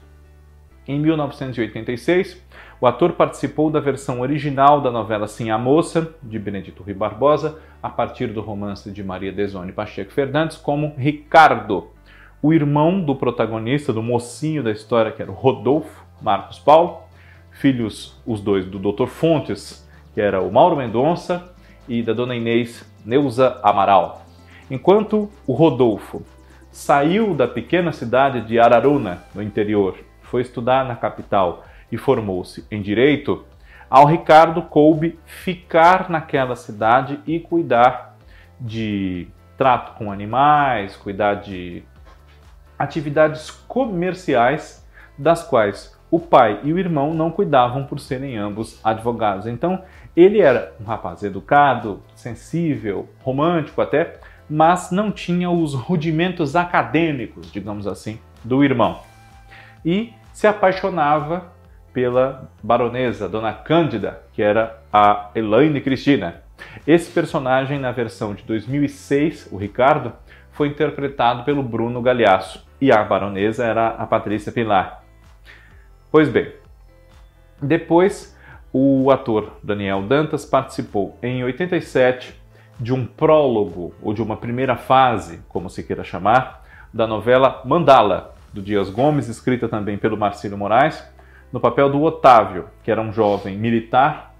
Em 0.87 0.99
1986, 0.99 2.41
o 2.81 2.87
ator 2.87 3.13
participou 3.13 3.69
da 3.69 3.79
versão 3.79 4.21
original 4.21 4.81
da 4.81 4.89
novela 4.89 5.27
Sim 5.27 5.51
a 5.51 5.57
Moça, 5.57 6.15
de 6.23 6.39
Benedito 6.39 6.81
Rui 6.81 6.95
Barbosa, 6.95 7.59
a 7.81 7.91
partir 7.91 8.25
do 8.33 8.41
romance 8.41 8.89
de 8.89 9.03
Maria 9.03 9.31
Desone 9.31 9.71
Pacheco 9.71 10.11
Fernandes, 10.11 10.57
como 10.57 10.95
Ricardo, 10.97 11.89
o 12.41 12.51
irmão 12.51 12.99
do 12.99 13.15
protagonista, 13.15 13.93
do 13.93 14.01
mocinho 14.01 14.63
da 14.63 14.71
história, 14.71 15.11
que 15.11 15.21
era 15.21 15.29
o 15.29 15.35
Rodolfo 15.35 16.03
Marcos 16.19 16.57
Paulo, 16.57 17.03
filhos 17.51 18.19
os 18.25 18.41
dois 18.41 18.65
do 18.65 18.79
Dr. 18.79 19.05
Fontes, 19.05 19.87
que 20.15 20.19
era 20.19 20.41
o 20.41 20.51
Mauro 20.51 20.75
Mendonça, 20.75 21.53
e 21.87 22.01
da 22.01 22.13
dona 22.13 22.35
Inês 22.35 22.83
Neuza 23.05 23.59
Amaral. 23.61 24.25
Enquanto 24.71 25.29
o 25.45 25.53
Rodolfo 25.53 26.23
saiu 26.71 27.35
da 27.35 27.47
pequena 27.47 27.91
cidade 27.91 28.41
de 28.41 28.57
Araruna, 28.57 29.21
no 29.35 29.43
interior, 29.43 29.99
foi 30.23 30.41
estudar 30.41 30.83
na 30.83 30.95
capital 30.95 31.65
e 31.91 31.97
formou-se 31.97 32.65
em 32.71 32.81
direito, 32.81 33.45
ao 33.89 34.05
Ricardo 34.05 34.61
coube 34.61 35.19
ficar 35.25 36.09
naquela 36.09 36.55
cidade 36.55 37.19
e 37.27 37.39
cuidar 37.39 38.15
de 38.59 39.27
trato 39.57 39.97
com 39.97 40.11
animais, 40.11 40.95
cuidar 40.95 41.35
de 41.35 41.83
atividades 42.79 43.51
comerciais 43.51 44.87
das 45.17 45.43
quais 45.43 45.99
o 46.09 46.19
pai 46.19 46.59
e 46.63 46.73
o 46.73 46.79
irmão 46.79 47.13
não 47.13 47.31
cuidavam 47.31 47.85
por 47.85 47.99
serem 47.99 48.37
ambos 48.37 48.79
advogados. 48.83 49.47
Então, 49.47 49.83
ele 50.15 50.41
era 50.41 50.73
um 50.79 50.83
rapaz 50.83 51.23
educado, 51.23 52.01
sensível, 52.15 53.07
romântico 53.23 53.81
até, 53.81 54.19
mas 54.49 54.91
não 54.91 55.11
tinha 55.11 55.49
os 55.49 55.73
rudimentos 55.73 56.55
acadêmicos, 56.55 57.51
digamos 57.51 57.87
assim, 57.87 58.19
do 58.43 58.63
irmão. 58.63 58.99
E 59.85 60.13
se 60.33 60.47
apaixonava 60.47 61.51
pela 61.93 62.49
baronesa, 62.63 63.27
Dona 63.27 63.53
Cândida, 63.53 64.21
que 64.33 64.41
era 64.41 64.81
a 64.91 65.29
Elaine 65.35 65.81
Cristina. 65.81 66.41
Esse 66.85 67.11
personagem, 67.11 67.79
na 67.79 67.91
versão 67.91 68.33
de 68.33 68.43
2006, 68.43 69.49
o 69.51 69.57
Ricardo, 69.57 70.13
foi 70.51 70.67
interpretado 70.67 71.43
pelo 71.43 71.63
Bruno 71.63 72.01
Galhaço 72.01 72.65
e 72.79 72.91
a 72.91 73.03
baronesa 73.03 73.65
era 73.65 73.89
a 73.89 74.05
Patrícia 74.05 74.51
Pilar. 74.51 75.03
Pois 76.11 76.29
bem, 76.29 76.51
depois 77.61 78.37
o 78.73 79.11
ator 79.11 79.57
Daniel 79.63 80.01
Dantas 80.01 80.45
participou 80.45 81.17
em 81.21 81.43
87 81.43 82.39
de 82.79 82.93
um 82.93 83.05
prólogo 83.05 83.93
ou 84.01 84.13
de 84.13 84.21
uma 84.21 84.37
primeira 84.37 84.75
fase, 84.75 85.41
como 85.47 85.69
se 85.69 85.83
queira 85.83 86.03
chamar, 86.03 86.65
da 86.93 87.05
novela 87.05 87.61
Mandala, 87.63 88.33
do 88.51 88.61
Dias 88.61 88.89
Gomes, 88.89 89.27
escrita 89.27 89.69
também 89.69 89.97
pelo 89.97 90.17
Marcelo 90.17 90.57
Moraes, 90.57 91.03
no 91.51 91.59
papel 91.59 91.89
do 91.89 92.01
Otávio, 92.01 92.65
que 92.83 92.91
era 92.91 93.01
um 93.01 93.11
jovem 93.11 93.57
militar, 93.57 94.33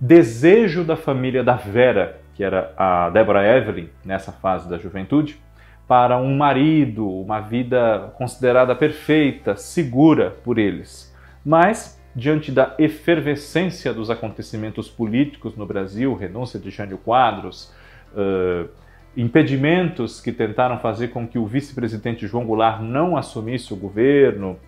desejo 0.00 0.84
da 0.84 0.96
família 0.96 1.42
da 1.42 1.54
Vera, 1.54 2.20
que 2.34 2.44
era 2.44 2.72
a 2.76 3.10
Deborah 3.10 3.44
Evelyn 3.44 3.88
nessa 4.04 4.32
fase 4.32 4.68
da 4.68 4.78
juventude, 4.78 5.38
para 5.86 6.16
um 6.16 6.36
marido, 6.36 7.08
uma 7.08 7.40
vida 7.40 8.12
considerada 8.16 8.74
perfeita, 8.74 9.56
segura 9.56 10.30
por 10.30 10.58
eles. 10.58 11.12
Mas, 11.44 12.00
diante 12.14 12.52
da 12.52 12.74
efervescência 12.78 13.92
dos 13.92 14.08
acontecimentos 14.08 14.88
políticos 14.88 15.56
no 15.56 15.66
Brasil, 15.66 16.14
renúncia 16.14 16.60
de 16.60 16.70
Jânio 16.70 16.96
Quadros, 16.96 17.72
uh, 18.14 18.68
impedimentos 19.16 20.20
que 20.20 20.30
tentaram 20.30 20.78
fazer 20.78 21.08
com 21.08 21.26
que 21.26 21.38
o 21.38 21.46
vice-presidente 21.46 22.26
João 22.26 22.46
Goulart 22.46 22.80
não 22.80 23.16
assumisse 23.16 23.72
o 23.72 23.76
governo, 23.76 24.58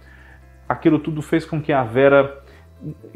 aquilo 0.69 0.99
tudo 0.99 1.23
fez 1.23 1.45
com 1.45 1.61
que 1.61 1.73
a 1.73 1.83
Vera, 1.83 2.43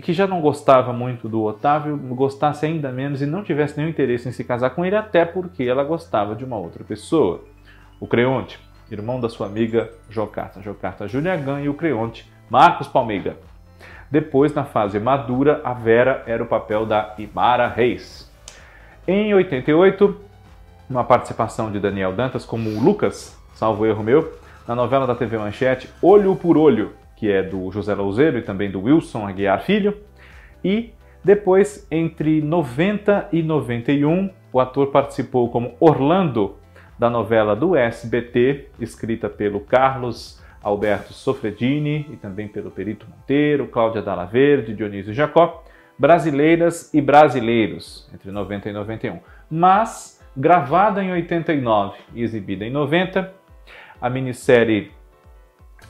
que 0.02 0.12
já 0.12 0.26
não 0.26 0.40
gostava 0.40 0.92
muito 0.92 1.28
do 1.28 1.42
Otávio, 1.42 1.96
gostasse 1.96 2.66
ainda 2.66 2.90
menos 2.90 3.22
e 3.22 3.26
não 3.26 3.42
tivesse 3.42 3.76
nenhum 3.76 3.90
interesse 3.90 4.28
em 4.28 4.32
se 4.32 4.44
casar 4.44 4.70
com 4.70 4.84
ele, 4.84 4.96
até 4.96 5.24
porque 5.24 5.64
ela 5.64 5.84
gostava 5.84 6.34
de 6.34 6.44
uma 6.44 6.56
outra 6.56 6.84
pessoa 6.84 7.42
o 7.98 8.06
Creonte, 8.06 8.58
irmão 8.90 9.20
da 9.20 9.28
sua 9.28 9.46
amiga 9.46 9.90
Jocarta, 10.10 10.60
Jocarta 10.60 11.08
Júlia 11.08 11.36
Gan 11.36 11.60
e 11.60 11.68
o 11.68 11.74
Creonte, 11.74 12.30
Marcos 12.50 12.86
Palmeiga. 12.86 13.36
Depois, 14.10 14.54
na 14.54 14.64
fase 14.64 15.00
madura, 15.00 15.60
a 15.64 15.72
Vera 15.72 16.22
era 16.26 16.42
o 16.42 16.46
papel 16.46 16.86
da 16.86 17.14
Imara 17.18 17.66
Reis. 17.66 18.30
Em 19.08 19.34
88, 19.34 20.20
uma 20.88 21.04
participação 21.04 21.72
de 21.72 21.80
Daniel 21.80 22.12
Dantas 22.12 22.44
como 22.44 22.80
Lucas, 22.80 23.36
salvo 23.54 23.86
erro 23.86 24.02
meu, 24.02 24.32
na 24.68 24.74
novela 24.74 25.06
da 25.06 25.14
TV 25.14 25.38
Manchete 25.38 25.88
Olho 26.00 26.36
por 26.36 26.56
Olho, 26.56 26.92
que 27.16 27.30
é 27.30 27.42
do 27.42 27.70
José 27.72 27.94
Louzeiro 27.94 28.38
e 28.38 28.42
também 28.42 28.70
do 28.70 28.82
Wilson 28.82 29.26
Aguiar 29.26 29.62
Filho. 29.62 29.96
E 30.62 30.92
depois, 31.24 31.86
entre 31.90 32.40
90 32.40 33.30
e 33.32 33.42
91, 33.42 34.30
o 34.52 34.60
ator 34.60 34.92
participou 34.92 35.50
como 35.50 35.74
Orlando 35.80 36.56
da 36.98 37.10
novela 37.10 37.56
do 37.56 37.74
SBT, 37.74 38.68
escrita 38.78 39.28
pelo 39.28 39.60
Carlos 39.60 40.40
Alberto 40.62 41.12
Sofredini 41.12 42.06
e 42.10 42.16
também 42.16 42.48
pelo 42.48 42.70
Perito 42.70 43.06
Monteiro, 43.08 43.66
Cláudia 43.66 44.02
Dalla 44.02 44.24
Verde, 44.24 44.74
Dionísio 44.74 45.12
Jacó, 45.12 45.64
Brasileiras 45.98 46.92
e 46.92 47.00
Brasileiros, 47.00 48.08
entre 48.14 48.30
90 48.30 48.68
e 48.68 48.72
91. 48.72 49.18
Mas, 49.50 50.22
gravada 50.36 51.02
em 51.02 51.12
89 51.12 51.98
e 52.14 52.22
exibida 52.22 52.64
em 52.64 52.70
90, 52.70 53.32
a 54.00 54.10
minissérie 54.10 54.92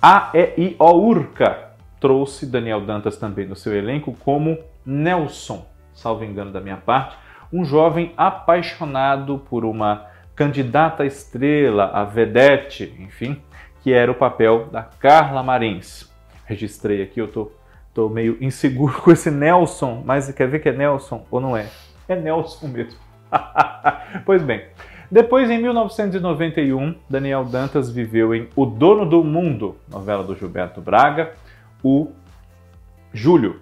A, 0.00 0.30
E, 0.34 0.54
I, 0.56 0.76
O, 0.78 0.92
Urca 0.92 1.70
trouxe 2.00 2.46
Daniel 2.46 2.80
Dantas 2.82 3.16
também 3.16 3.46
no 3.46 3.56
seu 3.56 3.74
elenco 3.74 4.14
como 4.24 4.58
Nelson, 4.84 5.66
salvo 5.94 6.24
engano 6.24 6.52
da 6.52 6.60
minha 6.60 6.76
parte, 6.76 7.16
um 7.52 7.64
jovem 7.64 8.12
apaixonado 8.16 9.38
por 9.48 9.64
uma 9.64 10.06
candidata 10.34 11.04
estrela, 11.04 11.90
a 11.94 12.04
vedete, 12.04 12.94
enfim, 12.98 13.40
que 13.82 13.92
era 13.92 14.10
o 14.10 14.14
papel 14.14 14.66
da 14.66 14.82
Carla 14.82 15.42
Marins. 15.42 16.12
Registrei 16.44 17.02
aqui, 17.02 17.20
eu 17.20 17.28
tô, 17.28 17.50
tô 17.94 18.08
meio 18.08 18.36
inseguro 18.40 18.92
com 19.00 19.10
esse 19.10 19.30
Nelson, 19.30 20.02
mas 20.04 20.30
quer 20.32 20.46
ver 20.46 20.60
que 20.60 20.68
é 20.68 20.72
Nelson 20.72 21.24
ou 21.30 21.40
não 21.40 21.56
é? 21.56 21.66
É 22.06 22.14
Nelson 22.14 22.68
mesmo. 22.68 23.00
pois 24.26 24.42
bem, 24.42 24.62
depois 25.10 25.50
em 25.50 25.60
1991, 25.60 26.94
Daniel 27.08 27.44
Dantas 27.44 27.90
viveu 27.90 28.34
em 28.34 28.48
O 28.56 28.66
Dono 28.66 29.06
do 29.06 29.22
Mundo, 29.22 29.76
novela 29.88 30.24
do 30.24 30.34
Gilberto 30.34 30.80
Braga, 30.80 31.32
o 31.82 32.10
Júlio, 33.12 33.60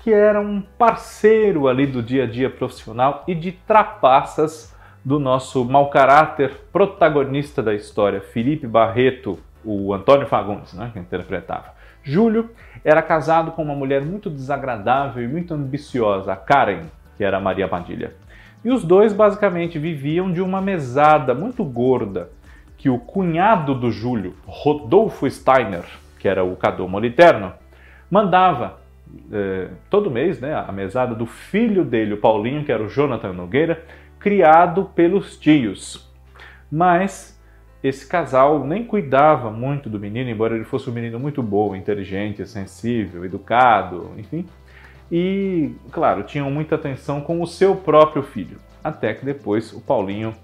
que 0.00 0.12
era 0.12 0.40
um 0.40 0.60
parceiro 0.60 1.66
ali 1.66 1.86
do 1.86 2.02
dia 2.02 2.24
a 2.24 2.26
dia 2.26 2.48
profissional 2.48 3.24
e 3.26 3.34
de 3.34 3.50
trapaças 3.50 4.74
do 5.04 5.18
nosso 5.18 5.64
mau 5.64 5.90
caráter 5.90 6.52
protagonista 6.72 7.62
da 7.62 7.74
história, 7.74 8.20
Felipe 8.20 8.66
Barreto, 8.66 9.38
o 9.64 9.92
Antônio 9.92 10.26
Fagundes, 10.26 10.72
né, 10.74 10.90
que 10.92 10.98
interpretava. 10.98 11.74
Júlio 12.02 12.50
era 12.84 13.02
casado 13.02 13.50
com 13.50 13.62
uma 13.62 13.74
mulher 13.74 14.00
muito 14.02 14.30
desagradável 14.30 15.24
e 15.24 15.26
muito 15.26 15.52
ambiciosa, 15.52 16.36
Karen, 16.36 16.82
que 17.16 17.24
era 17.24 17.40
Maria 17.40 17.66
Padilha. 17.66 18.14
E 18.64 18.70
os 18.70 18.84
dois 18.84 19.12
basicamente 19.12 19.78
viviam 19.78 20.32
de 20.32 20.40
uma 20.40 20.60
mesada 20.60 21.34
muito 21.34 21.64
gorda 21.64 22.30
que 22.76 22.90
o 22.90 22.98
cunhado 22.98 23.74
do 23.74 23.90
Júlio, 23.90 24.34
Rodolfo 24.46 25.28
Steiner, 25.30 25.84
que 26.18 26.28
era 26.28 26.44
o 26.44 26.56
Cadu 26.56 26.88
Moliterno, 26.88 27.52
mandava 28.10 28.78
eh, 29.32 29.68
todo 29.88 30.10
mês, 30.10 30.40
né, 30.40 30.54
a 30.54 30.72
mesada 30.72 31.14
do 31.14 31.26
filho 31.26 31.84
dele, 31.84 32.14
o 32.14 32.18
Paulinho, 32.18 32.64
que 32.64 32.72
era 32.72 32.82
o 32.82 32.88
Jonathan 32.88 33.32
Nogueira, 33.32 33.84
criado 34.18 34.90
pelos 34.94 35.38
tios. 35.38 36.12
Mas 36.70 37.40
esse 37.82 38.06
casal 38.06 38.64
nem 38.64 38.84
cuidava 38.84 39.50
muito 39.50 39.88
do 39.88 39.98
menino, 39.98 40.28
embora 40.28 40.54
ele 40.54 40.64
fosse 40.64 40.90
um 40.90 40.92
menino 40.92 41.18
muito 41.18 41.42
bom, 41.42 41.74
inteligente, 41.74 42.46
sensível, 42.46 43.24
educado, 43.24 44.10
enfim. 44.16 44.46
E, 45.10 45.72
claro, 45.92 46.24
tinham 46.24 46.50
muita 46.50 46.74
atenção 46.74 47.20
com 47.20 47.40
o 47.40 47.46
seu 47.46 47.76
próprio 47.76 48.22
filho. 48.22 48.58
Até 48.82 49.14
que 49.14 49.24
depois 49.24 49.72
o 49.72 49.80
Paulinho 49.80 50.34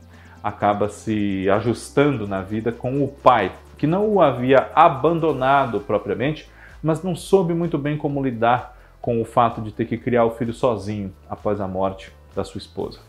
acaba 0.43 0.89
se 0.89 1.49
ajustando 1.51 2.27
na 2.27 2.43
vida 2.43 2.73
com 2.73 3.03
o 3.03 3.09
pai, 3.09 3.53
que 3.79 3.87
não 3.87 4.09
o 4.09 4.21
havia 4.21 4.71
abandonado 4.75 5.81
propriamente, 5.81 6.49
mas 6.83 7.03
não 7.03 7.15
soube 7.15 7.55
muito 7.55 7.79
bem 7.79 7.97
como 7.97 8.23
lidar 8.23 8.77
com 9.01 9.21
o 9.21 9.25
fato 9.25 9.61
de 9.61 9.73
ter 9.73 9.85
que 9.85 9.97
criar 9.97 10.25
o 10.25 10.31
filho 10.31 10.53
sozinho 10.53 11.13
após 11.29 11.61
a 11.61 11.69
morte 11.69 12.13
da 12.35 12.45
sua 12.45 12.59
esposa. 12.59 13.01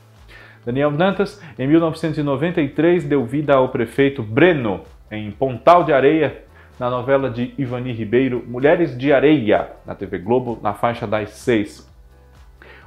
Daniel 0.66 0.92
Dantas, 0.92 1.42
em 1.60 1.68
1993, 1.68 3.04
deu 3.04 3.26
vida 3.26 3.54
ao 3.54 3.70
prefeito 3.70 4.24
Breno, 4.24 4.82
em 5.12 5.30
Pontal 5.30 5.84
de 5.84 5.92
Areia, 5.92 6.44
na 6.80 6.90
novela 6.90 7.30
de 7.30 7.54
Ivani 7.58 7.92
Ribeiro, 7.92 8.44
Mulheres 8.48 8.98
de 8.98 9.14
Areia, 9.14 9.72
na 9.86 9.96
TV 9.96 10.18
Globo, 10.20 10.60
na 10.62 10.74
faixa 10.74 11.06
das 11.06 11.32
seis. 11.32 11.90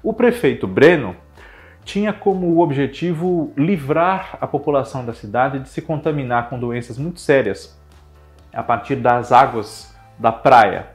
O 0.02 0.12
prefeito 0.12 0.66
Breno 0.66 1.16
tinha 1.84 2.12
como 2.12 2.60
objetivo 2.60 3.52
livrar 3.56 4.36
a 4.40 4.46
população 4.46 5.04
da 5.04 5.12
cidade 5.12 5.60
de 5.60 5.68
se 5.68 5.80
contaminar 5.80 6.50
com 6.50 6.58
doenças 6.58 6.98
muito 6.98 7.20
sérias 7.20 7.80
a 8.52 8.62
partir 8.62 8.96
das 8.96 9.30
águas 9.30 9.94
da 10.18 10.32
praia 10.32 10.88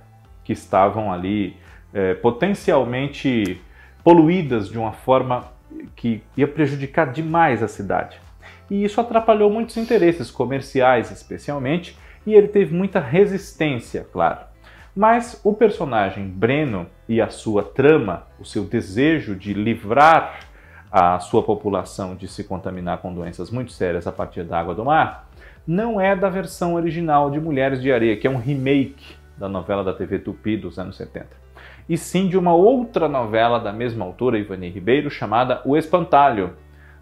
que 0.44 0.52
estavam 0.52 1.12
ali 1.12 1.56
é, 1.94 2.14
potencialmente 2.16 3.62
poluídas 4.04 4.70
de 4.70 4.78
uma 4.78 4.92
forma 4.92 5.46
que 5.96 6.22
ia 6.36 6.48
prejudicar 6.48 7.12
demais 7.12 7.64
a 7.64 7.68
cidade. 7.68 8.20
E 8.70 8.84
isso 8.84 9.00
atrapalhou 9.00 9.50
muitos 9.50 9.78
interesses 9.78 10.32
comerciais, 10.32 11.12
especialmente, 11.12 11.98
e 12.26 12.34
ele 12.34 12.48
teve 12.48 12.74
muita 12.74 13.00
resistência, 13.00 14.08
claro. 14.12 14.40
Mas 14.96 15.40
o 15.44 15.54
personagem 15.54 16.28
Breno 16.28 16.88
e 17.08 17.22
a 17.22 17.30
sua 17.30 17.64
trama, 17.64 18.28
o 18.40 18.46
seu 18.46 18.64
desejo 18.64 19.36
de 19.36 19.54
livrar 19.54 20.40
a 20.92 21.20
sua 21.20 21.42
população 21.42 22.16
de 22.16 22.28
se 22.28 22.44
contaminar 22.44 22.98
com 22.98 23.14
doenças 23.14 23.50
muito 23.50 23.72
sérias 23.72 24.06
a 24.06 24.12
partir 24.12 24.44
da 24.44 24.60
água 24.60 24.76
do 24.76 24.84
mar, 24.84 25.30
não 25.66 26.02
é 26.02 26.16
da 26.16 26.28
versão 26.30 26.74
original 26.74 27.32
de 27.32 27.40
Mulheres 27.40 27.82
de 27.82 27.92
Areia, 27.92 28.18
que 28.18 28.28
é 28.28 28.30
um 28.30 28.38
remake 28.38 29.16
da 29.38 29.48
novela 29.48 29.84
da 29.84 29.94
TV 29.94 30.20
Tupi 30.20 30.58
dos 30.58 30.78
anos 30.78 30.98
70 30.98 31.42
e 31.92 31.98
sim 31.98 32.28
de 32.28 32.38
uma 32.38 32.54
outra 32.54 33.08
novela 33.08 33.60
da 33.60 33.74
mesma 33.74 34.06
autora, 34.06 34.40
Ivani 34.40 34.70
Ribeiro, 34.70 35.10
chamada 35.10 35.62
O 35.66 35.76
Espantalho, 35.76 36.54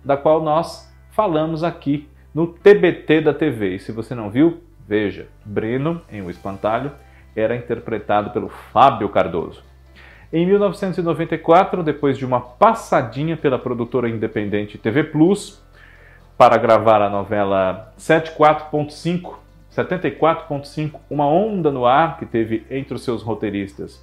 da 0.03 0.17
qual 0.17 0.41
nós 0.41 0.91
falamos 1.11 1.63
aqui 1.63 2.09
no 2.33 2.47
TBT 2.47 3.21
da 3.21 3.33
TV. 3.33 3.75
E 3.75 3.79
se 3.79 3.91
você 3.91 4.15
não 4.15 4.29
viu, 4.29 4.63
veja. 4.89 5.27
Breno, 5.45 6.01
em 6.11 6.19
O 6.23 6.31
Espantalho, 6.31 6.91
era 7.35 7.55
interpretado 7.55 8.31
pelo 8.31 8.49
Fábio 8.49 9.07
Cardoso. 9.07 9.63
Em 10.33 10.45
1994, 10.47 11.83
depois 11.83 12.17
de 12.17 12.25
uma 12.25 12.41
passadinha 12.41 13.37
pela 13.37 13.59
produtora 13.59 14.09
independente 14.09 14.79
TV 14.79 15.03
Plus 15.03 15.63
para 16.35 16.57
gravar 16.57 17.03
a 17.03 17.09
novela 17.09 17.93
74.5, 17.99 19.35
74.5, 19.71 20.99
Uma 21.07 21.27
Onda 21.27 21.71
no 21.71 21.85
Ar, 21.85 22.17
que 22.17 22.25
teve 22.25 22.65
entre 22.71 22.95
os 22.95 23.03
seus 23.03 23.21
roteiristas 23.21 23.95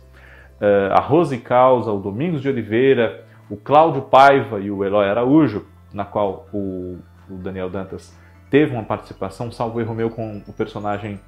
uh, 0.61 0.93
a 0.93 1.01
Rose 1.01 1.37
Causa, 1.39 1.91
o 1.91 1.99
Domingos 1.99 2.43
de 2.43 2.49
Oliveira, 2.49 3.25
o 3.51 3.57
Cláudio 3.57 4.03
Paiva 4.03 4.61
e 4.61 4.71
o 4.71 4.85
Eloy 4.85 5.09
Araújo, 5.09 5.67
na 5.93 6.05
qual 6.05 6.47
o 6.53 6.99
Daniel 7.29 7.71
Dantas 7.71 8.17
teve 8.51 8.73
uma 8.73 8.85
participação, 8.85 9.51
salvo 9.51 9.81
erro 9.81 9.95
meu, 9.95 10.11
com 10.11 10.43
o 10.47 10.53
personagem 10.53 11.19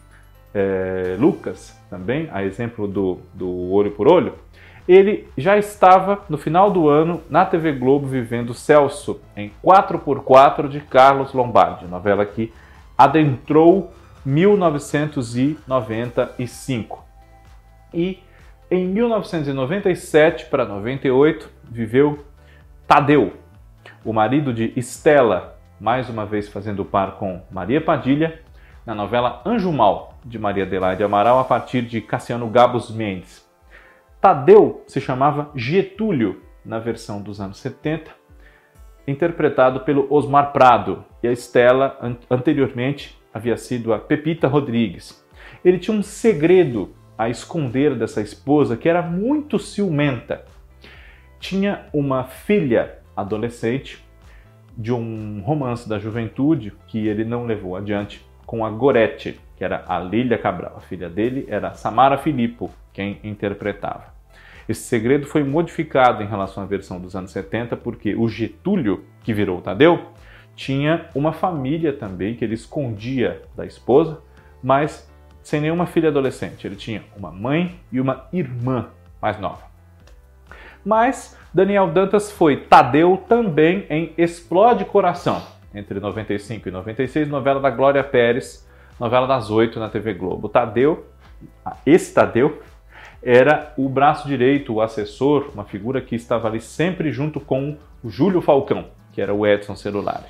é, 0.55 1.17
Lucas, 1.19 1.77
também, 1.91 2.29
a 2.33 2.45
exemplo 2.45 2.87
do, 2.87 3.19
do 3.35 3.73
Olho 3.73 3.91
por 3.93 4.11
Olho, 4.11 4.35
ele 4.89 5.29
já 5.37 5.59
estava, 5.59 6.25
no 6.29 6.39
final 6.39 6.71
do 6.71 6.89
ano, 6.89 7.21
na 7.29 7.45
TV 7.45 7.73
Globo, 7.73 8.07
vivendo 8.07 8.55
Celso, 8.55 9.21
em 9.37 9.51
4x4 9.63 10.69
de 10.69 10.81
Carlos 10.81 11.35
Lombardi, 11.35 11.85
novela 11.87 12.25
que 12.25 12.51
adentrou 12.97 13.93
1995. 14.25 17.05
E 17.93 18.23
em 18.71 18.87
1997 18.87 20.47
para 20.47 20.65
98 20.65 21.51
viveu 21.71 22.25
Tadeu, 22.87 23.35
o 24.03 24.15
marido 24.15 24.55
de 24.55 24.73
Estela, 24.75 25.58
mais 25.81 26.09
uma 26.09 26.27
vez 26.27 26.49
fazendo 26.49 26.85
par 26.85 27.17
com 27.17 27.43
Maria 27.51 27.81
Padilha, 27.81 28.41
na 28.85 28.95
novela 28.95 29.43
Anjo 29.45 29.71
Mal, 29.71 30.15
de 30.25 30.39
Maria 30.39 30.65
Adelaide 30.65 31.05
Amaral, 31.05 31.39
a 31.39 31.45
partir 31.45 31.83
de 31.83 32.01
Cassiano 32.01 32.49
Gabos 32.49 32.91
Mendes. 32.91 33.47
Tadeu 34.21 34.83
se 34.87 35.01
chamava 35.01 35.51
Getúlio 35.55 36.43
na 36.65 36.79
versão 36.79 37.23
dos 37.23 37.41
anos 37.41 37.59
70, 37.59 38.11
interpretado 39.07 39.81
pelo 39.81 40.13
Osmar 40.13 40.53
Prado, 40.53 41.05
e 41.23 41.29
a 41.29 41.33
Estela 41.33 41.99
anteriormente 42.31 43.19
havia 43.33 43.57
sido 43.57 43.93
a 43.93 43.99
Pepita 43.99 44.49
Rodrigues. 44.49 45.25
Ele 45.65 45.79
tinha 45.79 45.97
um 45.97 46.03
segredo 46.03 46.95
a 47.17 47.29
esconder 47.29 47.95
dessa 47.95 48.21
esposa 48.21 48.77
que 48.77 48.89
era 48.89 49.03
muito 49.03 49.59
ciumenta. 49.59 50.45
Tinha 51.39 51.87
uma 51.93 52.25
filha 52.25 52.99
adolescente 53.17 54.08
de 54.79 54.93
um 54.93 55.43
romance 55.45 55.89
da 55.89 55.99
juventude 55.99 56.73
que 56.87 57.09
ele 57.09 57.25
não 57.25 57.45
levou 57.45 57.75
adiante 57.75 58.25
com 58.47 58.65
a 58.65 58.71
Gorete, 58.71 59.39
que 59.57 59.65
era 59.65 59.85
a 59.89 59.99
Lília 59.99 60.39
Cabral. 60.39 60.75
A 60.77 60.81
filha 60.81 61.11
dele 61.11 61.45
era 61.49 61.75
Samara 61.75 62.17
Filippo, 62.17 62.71
quem 62.93 63.19
interpretava. 63.25 64.15
Esse 64.69 64.83
segredo 64.83 65.27
foi 65.27 65.43
modificado 65.43 66.23
em 66.23 66.27
relação 66.27 66.63
à 66.63 66.67
versão 66.67 67.01
dos 67.01 67.17
anos 67.17 67.31
70, 67.33 67.77
porque 67.77 68.15
o 68.15 68.29
Getúlio, 68.29 69.05
que 69.25 69.33
virou 69.35 69.61
Tadeu, 69.61 70.13
tinha 70.55 71.07
uma 71.15 71.33
família 71.33 71.93
também 71.93 72.35
que 72.35 72.45
ele 72.45 72.55
escondia 72.55 73.43
da 73.57 73.65
esposa, 73.65 74.21
mas 74.63 75.11
sem 75.43 75.61
nenhuma 75.61 75.87
filha 75.87 76.09
adolescente. 76.09 76.67
Ele 76.67 76.77
tinha 76.77 77.03
uma 77.17 77.31
mãe 77.31 77.81
e 77.91 78.01
uma 78.01 78.27
irmã 78.33 78.89
mais 79.23 79.41
nova. 79.41 79.63
Mas 80.85 81.38
Daniel 81.53 81.89
Dantas 81.89 82.31
foi 82.31 82.59
Tadeu 82.59 83.25
também 83.27 83.87
em 83.89 84.13
Explode 84.19 84.85
Coração, 84.85 85.43
entre 85.75 85.99
95 85.99 86.69
e 86.69 86.73
96, 86.73 87.29
novela 87.29 87.59
da 87.59 87.71
Glória 87.71 88.05
Pérez, 88.05 88.69
novela 89.01 89.27
das 89.27 89.51
oito 89.51 89.81
na 89.81 89.89
TV 89.89 90.13
Globo. 90.13 90.49
Tadeu, 90.49 91.07
esse 91.87 92.13
Tadeu, 92.13 92.61
era 93.23 93.73
o 93.79 93.89
braço 93.89 94.29
direito, 94.29 94.75
o 94.75 94.83
assessor, 94.83 95.51
uma 95.55 95.65
figura 95.65 96.03
que 96.03 96.15
estava 96.15 96.49
ali 96.49 96.61
sempre 96.61 97.11
junto 97.11 97.41
com 97.41 97.79
o 98.05 98.11
Júlio 98.11 98.43
Falcão, 98.43 98.87
que 99.13 99.21
era 99.21 99.35
o 99.35 99.47
Edson 99.47 99.75
Celular. 99.75 100.25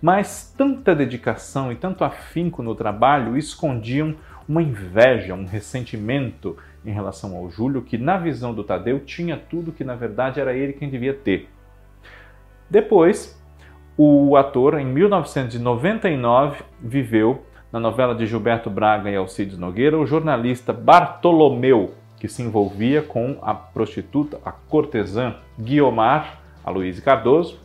Mas 0.00 0.54
tanta 0.56 0.94
dedicação 0.94 1.72
e 1.72 1.76
tanto 1.76 2.04
afinco 2.04 2.62
no 2.62 2.76
trabalho 2.76 3.36
escondiam 3.36 4.14
uma 4.48 4.62
inveja, 4.62 5.34
um 5.34 5.44
ressentimento 5.44 6.56
em 6.84 6.92
relação 6.92 7.36
ao 7.36 7.50
Júlio, 7.50 7.82
que 7.82 7.98
na 7.98 8.16
visão 8.16 8.54
do 8.54 8.64
Tadeu 8.64 9.00
tinha 9.00 9.36
tudo 9.36 9.72
que 9.72 9.84
na 9.84 9.94
verdade 9.94 10.40
era 10.40 10.54
ele 10.54 10.72
quem 10.72 10.88
devia 10.88 11.14
ter. 11.14 11.48
Depois, 12.68 13.38
o 13.96 14.36
ator, 14.36 14.78
em 14.78 14.86
1999, 14.86 16.62
viveu 16.80 17.44
na 17.72 17.78
novela 17.78 18.14
de 18.14 18.26
Gilberto 18.26 18.70
Braga 18.70 19.10
e 19.10 19.16
Alcides 19.16 19.58
Nogueira 19.58 19.98
o 19.98 20.06
jornalista 20.06 20.72
Bartolomeu, 20.72 21.94
que 22.18 22.28
se 22.28 22.42
envolvia 22.42 23.02
com 23.02 23.38
a 23.42 23.54
prostituta, 23.54 24.40
a 24.44 24.52
cortesã 24.52 25.34
Guiomar, 25.58 26.40
a 26.64 26.70
Luísa 26.70 27.02
Cardoso. 27.02 27.58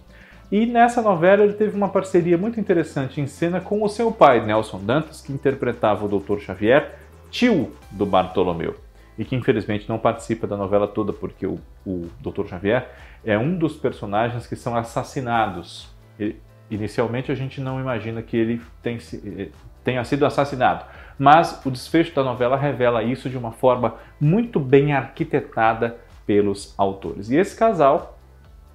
E 0.52 0.66
nessa 0.66 1.02
novela 1.02 1.44
ele 1.44 1.54
teve 1.54 1.76
uma 1.76 1.90
parceria 1.90 2.38
muito 2.38 2.60
interessante 2.60 3.20
em 3.20 3.28
cena 3.28 3.60
com 3.60 3.84
o 3.84 3.90
seu 3.90 4.12
pai, 4.12 4.46
Nelson 4.46 4.80
Dantas, 4.80 5.22
que 5.22 5.34
interpretava 5.34 6.06
o 6.06 6.20
Dr. 6.20 6.40
Xavier, 6.40 7.00
tio 7.32 7.72
do 7.92 8.06
Bartolomeu 8.06 8.85
e 9.18 9.24
que 9.26 9.36
infelizmente 9.36 9.88
não 9.88 9.98
participa 9.98 10.46
da 10.46 10.58
novela 10.58 10.88
toda 10.88 11.14
porque 11.14 11.46
o, 11.46 11.60
o 11.86 12.10
Dr. 12.20 12.48
Xavier 12.48 12.90
é 13.24 13.38
um 13.38 13.58
dos 13.58 13.76
personagens 13.76 14.46
que 14.46 14.56
são 14.56 14.76
assassinados. 14.76 15.90
Ele, 16.20 16.40
inicialmente 16.70 17.32
a 17.32 17.36
gente 17.36 17.62
não 17.62 17.80
imagina 17.80 18.22
que 18.22 18.36
ele 18.36 18.62
tem, 18.82 18.98
eh, 19.38 19.50
tenha 19.84 20.04
sido 20.04 20.26
assassinado, 20.26 20.86
mas 21.18 21.62
o 21.66 21.72
desfecho 21.72 22.14
da 22.14 22.24
novela 22.24 22.58
revela 22.58 23.04
isso 23.04 23.30
de 23.30 23.38
uma 23.38 23.52
forma 23.52 23.96
muito 24.20 24.60
bem 24.60 24.94
arquitetada 24.94 25.98
pelos 26.26 26.74
autores. 26.78 27.30
E 27.30 27.38
esse 27.38 27.56
casal, 27.56 28.18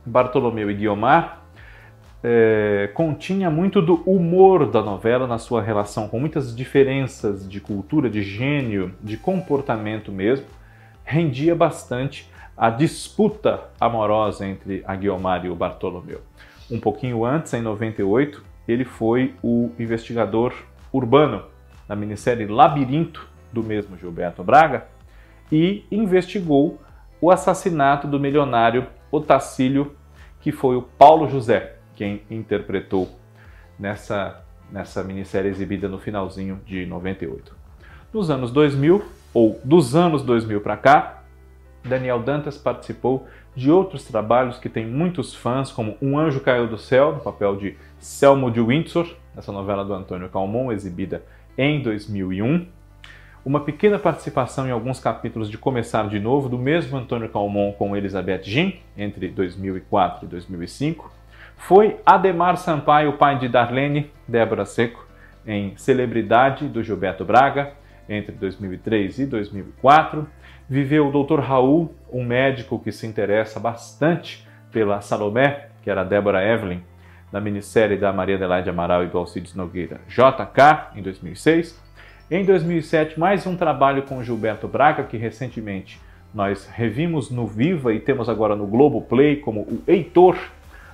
Bartolomeu 0.06 0.70
e 0.70 0.74
Guiomar, 0.74 1.39
é, 2.22 2.90
continha 2.92 3.50
muito 3.50 3.80
do 3.80 3.94
humor 4.04 4.70
da 4.70 4.82
novela 4.82 5.26
na 5.26 5.38
sua 5.38 5.62
relação, 5.62 6.08
com 6.08 6.20
muitas 6.20 6.54
diferenças 6.54 7.48
de 7.48 7.60
cultura, 7.60 8.10
de 8.10 8.22
gênio, 8.22 8.94
de 9.02 9.16
comportamento 9.16 10.12
mesmo, 10.12 10.46
rendia 11.04 11.54
bastante 11.54 12.30
a 12.56 12.68
disputa 12.68 13.68
amorosa 13.80 14.46
entre 14.46 14.84
a 14.86 14.94
Guiomar 14.94 15.46
e 15.46 15.48
o 15.48 15.54
Bartolomeu. 15.54 16.20
Um 16.70 16.78
pouquinho 16.78 17.24
antes, 17.24 17.54
em 17.54 17.62
98, 17.62 18.44
ele 18.68 18.84
foi 18.84 19.34
o 19.42 19.70
investigador 19.78 20.52
urbano 20.92 21.44
na 21.88 21.96
minissérie 21.96 22.46
Labirinto, 22.46 23.26
do 23.52 23.62
mesmo 23.62 23.96
Gilberto 23.96 24.44
Braga, 24.44 24.86
e 25.50 25.84
investigou 25.90 26.78
o 27.20 27.30
assassinato 27.30 28.06
do 28.06 28.20
milionário 28.20 28.86
Otacílio, 29.10 29.96
que 30.40 30.52
foi 30.52 30.76
o 30.76 30.82
Paulo 30.82 31.28
José, 31.28 31.79
quem 32.00 32.22
interpretou 32.30 33.10
nessa, 33.78 34.42
nessa 34.72 35.04
minissérie 35.04 35.50
exibida 35.50 35.86
no 35.86 35.98
finalzinho 35.98 36.58
de 36.64 36.86
98. 36.86 37.54
Nos 38.10 38.30
anos 38.30 38.50
2000, 38.50 39.04
ou 39.34 39.60
dos 39.62 39.94
anos 39.94 40.22
2000 40.22 40.62
para 40.62 40.78
cá, 40.78 41.22
Daniel 41.84 42.18
Dantas 42.18 42.56
participou 42.56 43.28
de 43.54 43.70
outros 43.70 44.02
trabalhos 44.06 44.56
que 44.56 44.70
tem 44.70 44.86
muitos 44.86 45.34
fãs, 45.34 45.70
como 45.70 45.94
Um 46.00 46.18
Anjo 46.18 46.40
Caiu 46.40 46.66
do 46.66 46.78
Céu, 46.78 47.12
no 47.12 47.20
papel 47.20 47.54
de 47.56 47.76
Selmo 47.98 48.50
de 48.50 48.62
Windsor, 48.62 49.14
essa 49.36 49.52
novela 49.52 49.84
do 49.84 49.92
Antônio 49.92 50.30
Calmon, 50.30 50.72
exibida 50.72 51.22
em 51.58 51.82
2001. 51.82 52.66
Uma 53.44 53.60
pequena 53.60 53.98
participação 53.98 54.66
em 54.66 54.70
alguns 54.70 55.00
capítulos 55.00 55.50
de 55.50 55.58
Começar 55.58 56.08
de 56.08 56.18
Novo, 56.18 56.48
do 56.48 56.56
mesmo 56.56 56.96
Antônio 56.96 57.28
Calmon 57.28 57.72
com 57.72 57.94
Elizabeth 57.94 58.44
Jean, 58.44 58.72
entre 58.96 59.28
2004 59.28 60.24
e 60.24 60.28
2005. 60.28 61.19
Foi 61.60 62.00
Ademar 62.04 62.56
Sampaio, 62.56 63.12
pai 63.12 63.38
de 63.38 63.48
Darlene 63.48 64.10
Débora 64.26 64.64
Seco, 64.64 65.06
em 65.46 65.76
Celebridade 65.76 66.66
do 66.66 66.82
Gilberto 66.82 67.24
Braga, 67.24 67.74
entre 68.08 68.32
2003 68.32 69.20
e 69.20 69.26
2004. 69.26 70.26
Viveu 70.68 71.06
o 71.06 71.24
Dr. 71.24 71.38
Raul, 71.38 71.94
um 72.10 72.24
médico 72.24 72.78
que 72.78 72.90
se 72.90 73.06
interessa 73.06 73.60
bastante 73.60 74.48
pela 74.72 75.00
Salomé, 75.00 75.68
que 75.82 75.90
era 75.90 76.02
Débora 76.02 76.42
Evelyn, 76.42 76.80
na 77.30 77.40
minissérie 77.40 77.96
da 77.96 78.12
Maria 78.12 78.34
Adelaide 78.34 78.70
Amaral 78.70 79.04
e 79.04 79.08
do 79.08 79.18
Alcides 79.18 79.54
Nogueira, 79.54 80.00
JK, 80.08 80.96
em 80.98 81.02
2006. 81.02 81.80
Em 82.30 82.44
2007, 82.44 83.20
mais 83.20 83.46
um 83.46 83.56
trabalho 83.56 84.02
com 84.02 84.24
Gilberto 84.24 84.66
Braga, 84.66 85.04
que 85.04 85.16
recentemente 85.16 86.00
nós 86.34 86.66
revimos 86.66 87.30
no 87.30 87.46
Viva 87.46 87.92
e 87.92 88.00
temos 88.00 88.28
agora 88.28 88.56
no 88.56 88.66
Globo 88.66 89.02
Play 89.02 89.36
como 89.36 89.60
o 89.60 89.82
Heitor, 89.86 90.36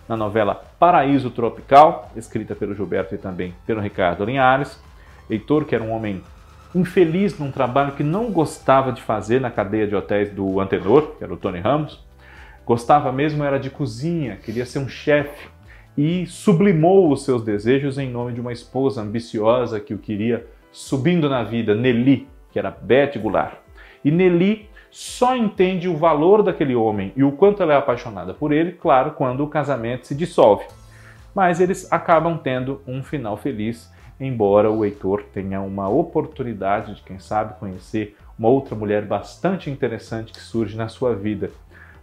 na 0.08 0.16
novela 0.16 0.64
Paraíso 0.78 1.30
Tropical, 1.30 2.10
escrita 2.16 2.54
pelo 2.54 2.74
Gilberto 2.74 3.14
e 3.14 3.18
também 3.18 3.54
pelo 3.66 3.80
Ricardo 3.80 4.24
Linhares. 4.24 4.80
Heitor, 5.28 5.64
que 5.64 5.74
era 5.74 5.82
um 5.82 5.90
homem 5.90 6.22
infeliz 6.74 7.38
num 7.38 7.50
trabalho 7.50 7.92
que 7.92 8.02
não 8.02 8.30
gostava 8.30 8.92
de 8.92 9.02
fazer 9.02 9.40
na 9.40 9.50
cadeia 9.50 9.86
de 9.86 9.96
hotéis 9.96 10.30
do 10.30 10.60
Antenor, 10.60 11.16
que 11.16 11.24
era 11.24 11.32
o 11.32 11.36
Tony 11.36 11.58
Ramos, 11.58 12.04
gostava 12.64 13.10
mesmo 13.10 13.42
era 13.42 13.58
de 13.58 13.70
cozinha, 13.70 14.36
queria 14.36 14.66
ser 14.66 14.78
um 14.78 14.88
chefe 14.88 15.48
e 15.96 16.26
sublimou 16.26 17.10
os 17.10 17.24
seus 17.24 17.42
desejos 17.42 17.96
em 17.96 18.10
nome 18.10 18.32
de 18.32 18.40
uma 18.40 18.52
esposa 18.52 19.00
ambiciosa 19.00 19.80
que 19.80 19.94
o 19.94 19.98
queria 19.98 20.46
subindo 20.70 21.28
na 21.28 21.42
vida, 21.42 21.74
Nelly, 21.74 22.28
que 22.52 22.58
era 22.58 22.70
Beth 22.70 23.18
Goulart. 23.18 23.56
E 24.04 24.10
Nelly 24.10 24.68
só 24.96 25.36
entende 25.36 25.90
o 25.90 25.96
valor 25.98 26.42
daquele 26.42 26.74
homem 26.74 27.12
e 27.14 27.22
o 27.22 27.30
quanto 27.30 27.62
ela 27.62 27.74
é 27.74 27.76
apaixonada 27.76 28.32
por 28.32 28.50
ele, 28.50 28.72
claro, 28.72 29.10
quando 29.10 29.44
o 29.44 29.46
casamento 29.46 30.06
se 30.06 30.14
dissolve. 30.14 30.64
Mas 31.34 31.60
eles 31.60 31.92
acabam 31.92 32.38
tendo 32.38 32.80
um 32.86 33.02
final 33.02 33.36
feliz, 33.36 33.92
embora 34.18 34.70
o 34.70 34.86
Heitor 34.86 35.22
tenha 35.34 35.60
uma 35.60 35.86
oportunidade 35.86 36.94
de, 36.94 37.02
quem 37.02 37.18
sabe, 37.18 37.58
conhecer 37.60 38.16
uma 38.38 38.48
outra 38.48 38.74
mulher 38.74 39.04
bastante 39.04 39.68
interessante 39.68 40.32
que 40.32 40.40
surge 40.40 40.78
na 40.78 40.88
sua 40.88 41.14
vida, 41.14 41.50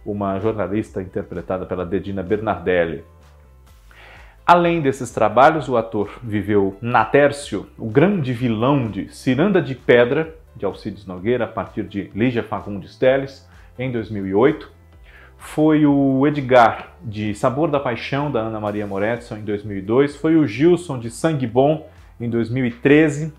uma 0.06 0.38
jornalista 0.38 1.02
interpretada 1.02 1.66
pela 1.66 1.84
Dedina 1.84 2.22
Bernardelli. 2.22 3.02
Além 4.46 4.80
desses 4.80 5.10
trabalhos, 5.10 5.68
o 5.68 5.76
ator 5.76 6.20
viveu 6.22 6.76
Natércio, 6.80 7.66
o 7.76 7.90
grande 7.90 8.32
vilão 8.32 8.88
de 8.88 9.12
Ciranda 9.12 9.60
de 9.60 9.74
Pedra, 9.74 10.43
de 10.56 10.64
Alcides 10.64 11.06
Nogueira 11.06 11.44
a 11.44 11.48
partir 11.48 11.84
de 11.84 12.10
Lígia 12.14 12.42
Fagundes 12.42 12.96
Teles, 12.96 13.48
em 13.78 13.90
2008. 13.90 14.70
Foi 15.36 15.84
o 15.84 16.26
Edgar, 16.26 16.94
de 17.02 17.34
Sabor 17.34 17.70
da 17.70 17.78
Paixão, 17.78 18.30
da 18.30 18.40
Ana 18.40 18.58
Maria 18.58 18.86
Moretson, 18.86 19.36
em 19.36 19.44
2002. 19.44 20.16
Foi 20.16 20.36
o 20.36 20.46
Gilson, 20.46 20.98
de 20.98 21.10
Sangue 21.10 21.46
Bom, 21.46 21.88
em 22.20 22.30
2013. 22.30 23.32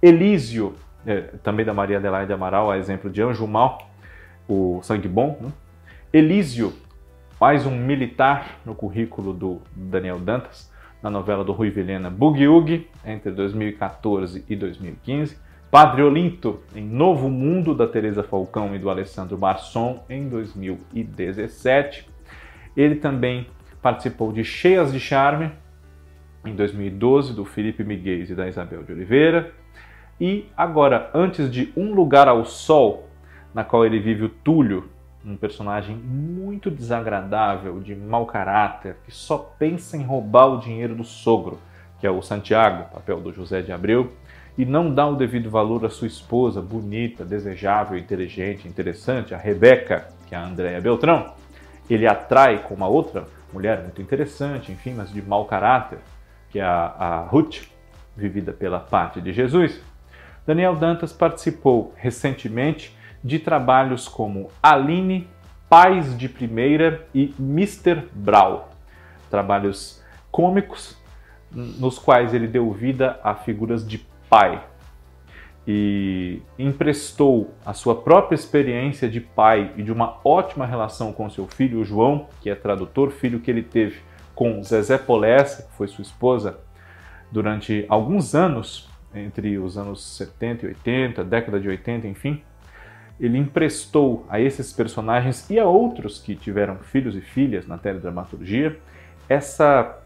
Elísio, 0.00 0.74
é, 1.06 1.20
também 1.42 1.64
da 1.64 1.74
Maria 1.74 1.98
Adelaide 1.98 2.32
Amaral, 2.32 2.70
a 2.70 2.78
exemplo 2.78 3.10
de 3.10 3.22
Anjo 3.22 3.46
Mal, 3.46 3.90
o 4.48 4.80
Sangue 4.82 5.08
Bom. 5.08 5.38
Né? 5.40 5.52
Elísio, 6.12 6.72
mais 7.40 7.66
um 7.66 7.76
militar 7.76 8.60
no 8.64 8.74
currículo 8.74 9.32
do 9.32 9.60
Daniel 9.74 10.18
Dantas, 10.18 10.70
na 11.02 11.10
novela 11.10 11.42
do 11.42 11.52
Rui 11.52 11.70
Vilhena 11.70 12.08
Boogie 12.08 12.88
entre 13.04 13.32
2014 13.32 14.44
e 14.48 14.54
2015. 14.54 15.36
Padre 15.72 16.02
Olinto, 16.02 16.60
em 16.76 16.84
Novo 16.84 17.30
Mundo, 17.30 17.74
da 17.74 17.86
Teresa 17.86 18.22
Falcão 18.22 18.76
e 18.76 18.78
do 18.78 18.90
Alessandro 18.90 19.38
Marçom, 19.38 20.04
em 20.06 20.28
2017. 20.28 22.06
Ele 22.76 22.96
também 22.96 23.46
participou 23.80 24.34
de 24.34 24.44
Cheias 24.44 24.92
de 24.92 25.00
Charme, 25.00 25.50
em 26.44 26.54
2012, 26.54 27.32
do 27.32 27.46
Felipe 27.46 27.82
Miguel 27.84 28.20
e 28.20 28.34
da 28.34 28.46
Isabel 28.46 28.82
de 28.82 28.92
Oliveira. 28.92 29.54
E 30.20 30.44
agora, 30.54 31.10
antes 31.14 31.50
de 31.50 31.72
Um 31.74 31.94
Lugar 31.94 32.28
ao 32.28 32.44
Sol, 32.44 33.08
na 33.54 33.64
qual 33.64 33.86
ele 33.86 33.98
vive 33.98 34.24
o 34.24 34.28
Túlio, 34.28 34.90
um 35.24 35.38
personagem 35.38 35.96
muito 35.96 36.70
desagradável, 36.70 37.80
de 37.80 37.96
mau 37.96 38.26
caráter, 38.26 38.98
que 39.06 39.10
só 39.10 39.38
pensa 39.38 39.96
em 39.96 40.02
roubar 40.02 40.48
o 40.48 40.60
dinheiro 40.60 40.94
do 40.94 41.02
sogro, 41.02 41.58
que 41.98 42.06
é 42.06 42.10
o 42.10 42.20
Santiago, 42.20 42.92
papel 42.92 43.22
do 43.22 43.32
José 43.32 43.62
de 43.62 43.72
Abreu 43.72 44.12
e 44.56 44.64
não 44.64 44.92
dá 44.92 45.06
o 45.06 45.16
devido 45.16 45.50
valor 45.50 45.84
à 45.84 45.90
sua 45.90 46.06
esposa 46.06 46.60
bonita, 46.60 47.24
desejável, 47.24 47.96
inteligente, 47.96 48.68
interessante, 48.68 49.34
a 49.34 49.38
Rebeca, 49.38 50.08
que 50.26 50.34
é 50.34 50.38
a 50.38 50.44
Andréa 50.44 50.80
Beltrão. 50.80 51.34
Ele 51.88 52.06
atrai 52.06 52.62
com 52.62 52.74
uma 52.74 52.86
outra 52.86 53.26
mulher 53.52 53.82
muito 53.82 54.00
interessante, 54.00 54.70
enfim, 54.70 54.94
mas 54.94 55.12
de 55.12 55.22
mau 55.22 55.44
caráter, 55.46 55.98
que 56.50 56.58
é 56.58 56.62
a, 56.62 56.94
a 56.98 57.20
Ruth, 57.22 57.62
vivida 58.16 58.52
pela 58.52 58.78
parte 58.78 59.20
de 59.20 59.32
Jesus. 59.32 59.80
Daniel 60.46 60.76
Dantas 60.76 61.12
participou 61.12 61.94
recentemente 61.96 62.96
de 63.24 63.38
trabalhos 63.38 64.08
como 64.08 64.50
Aline, 64.62 65.28
Pais 65.68 66.16
de 66.18 66.28
Primeira 66.28 67.06
e 67.14 67.34
Mr. 67.38 68.02
Brau, 68.12 68.70
trabalhos 69.30 70.02
cômicos 70.30 71.00
nos 71.54 71.98
quais 71.98 72.34
ele 72.34 72.46
deu 72.46 72.70
vida 72.72 73.20
a 73.22 73.34
figuras 73.34 73.86
de 73.86 73.98
pai 74.32 74.64
e 75.68 76.40
emprestou 76.58 77.52
a 77.66 77.74
sua 77.74 77.94
própria 77.94 78.34
experiência 78.34 79.06
de 79.06 79.20
pai 79.20 79.74
e 79.76 79.82
de 79.82 79.92
uma 79.92 80.20
ótima 80.24 80.64
relação 80.64 81.12
com 81.12 81.28
seu 81.28 81.46
filho, 81.46 81.80
o 81.80 81.84
João, 81.84 82.28
que 82.40 82.48
é 82.48 82.54
tradutor, 82.54 83.10
filho 83.10 83.40
que 83.40 83.50
ele 83.50 83.62
teve 83.62 84.00
com 84.34 84.62
Zezé 84.62 84.96
Polessa, 84.96 85.64
que 85.64 85.72
foi 85.76 85.86
sua 85.86 86.00
esposa, 86.00 86.58
durante 87.30 87.84
alguns 87.90 88.34
anos, 88.34 88.88
entre 89.14 89.58
os 89.58 89.76
anos 89.76 90.02
70 90.16 90.64
e 90.64 90.68
80, 90.70 91.24
década 91.24 91.60
de 91.60 91.68
80, 91.68 92.08
enfim. 92.08 92.42
Ele 93.20 93.36
emprestou 93.36 94.26
a 94.30 94.40
esses 94.40 94.72
personagens 94.72 95.48
e 95.50 95.58
a 95.58 95.66
outros 95.66 96.18
que 96.18 96.34
tiveram 96.34 96.78
filhos 96.78 97.14
e 97.14 97.20
filhas 97.20 97.66
na 97.66 97.76
teledramaturgia 97.76 98.80
essa 99.28 100.01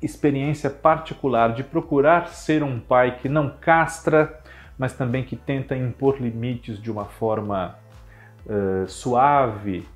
experiência 0.00 0.70
particular 0.70 1.54
de 1.54 1.62
procurar 1.62 2.28
ser 2.28 2.62
um 2.62 2.78
pai 2.78 3.18
que 3.18 3.28
não 3.28 3.50
castra, 3.50 4.40
mas 4.78 4.92
também 4.92 5.24
que 5.24 5.36
tenta 5.36 5.76
impor 5.76 6.20
limites 6.20 6.80
de 6.80 6.90
uma 6.90 7.04
forma 7.04 7.76
uh, 8.46 8.88
suave, 8.88 9.86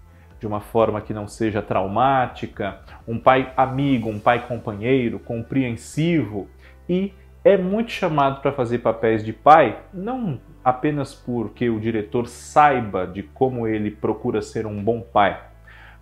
de 0.40 0.46
uma 0.46 0.60
forma 0.60 1.00
que 1.00 1.14
não 1.14 1.28
seja 1.28 1.62
traumática, 1.62 2.80
um 3.06 3.16
pai 3.16 3.52
amigo, 3.56 4.08
um 4.08 4.18
pai 4.18 4.44
companheiro, 4.46 5.20
compreensivo 5.20 6.48
e 6.88 7.14
é 7.44 7.56
muito 7.56 7.92
chamado 7.92 8.40
para 8.40 8.52
fazer 8.52 8.78
papéis 8.78 9.24
de 9.24 9.32
pai, 9.32 9.78
não 9.92 10.40
apenas 10.64 11.14
porque 11.14 11.68
o 11.70 11.80
diretor 11.80 12.26
saiba 12.28 13.06
de 13.06 13.22
como 13.22 13.66
ele 13.66 13.90
procura 13.90 14.42
ser 14.42 14.66
um 14.66 14.82
bom 14.82 15.00
pai, 15.00 15.40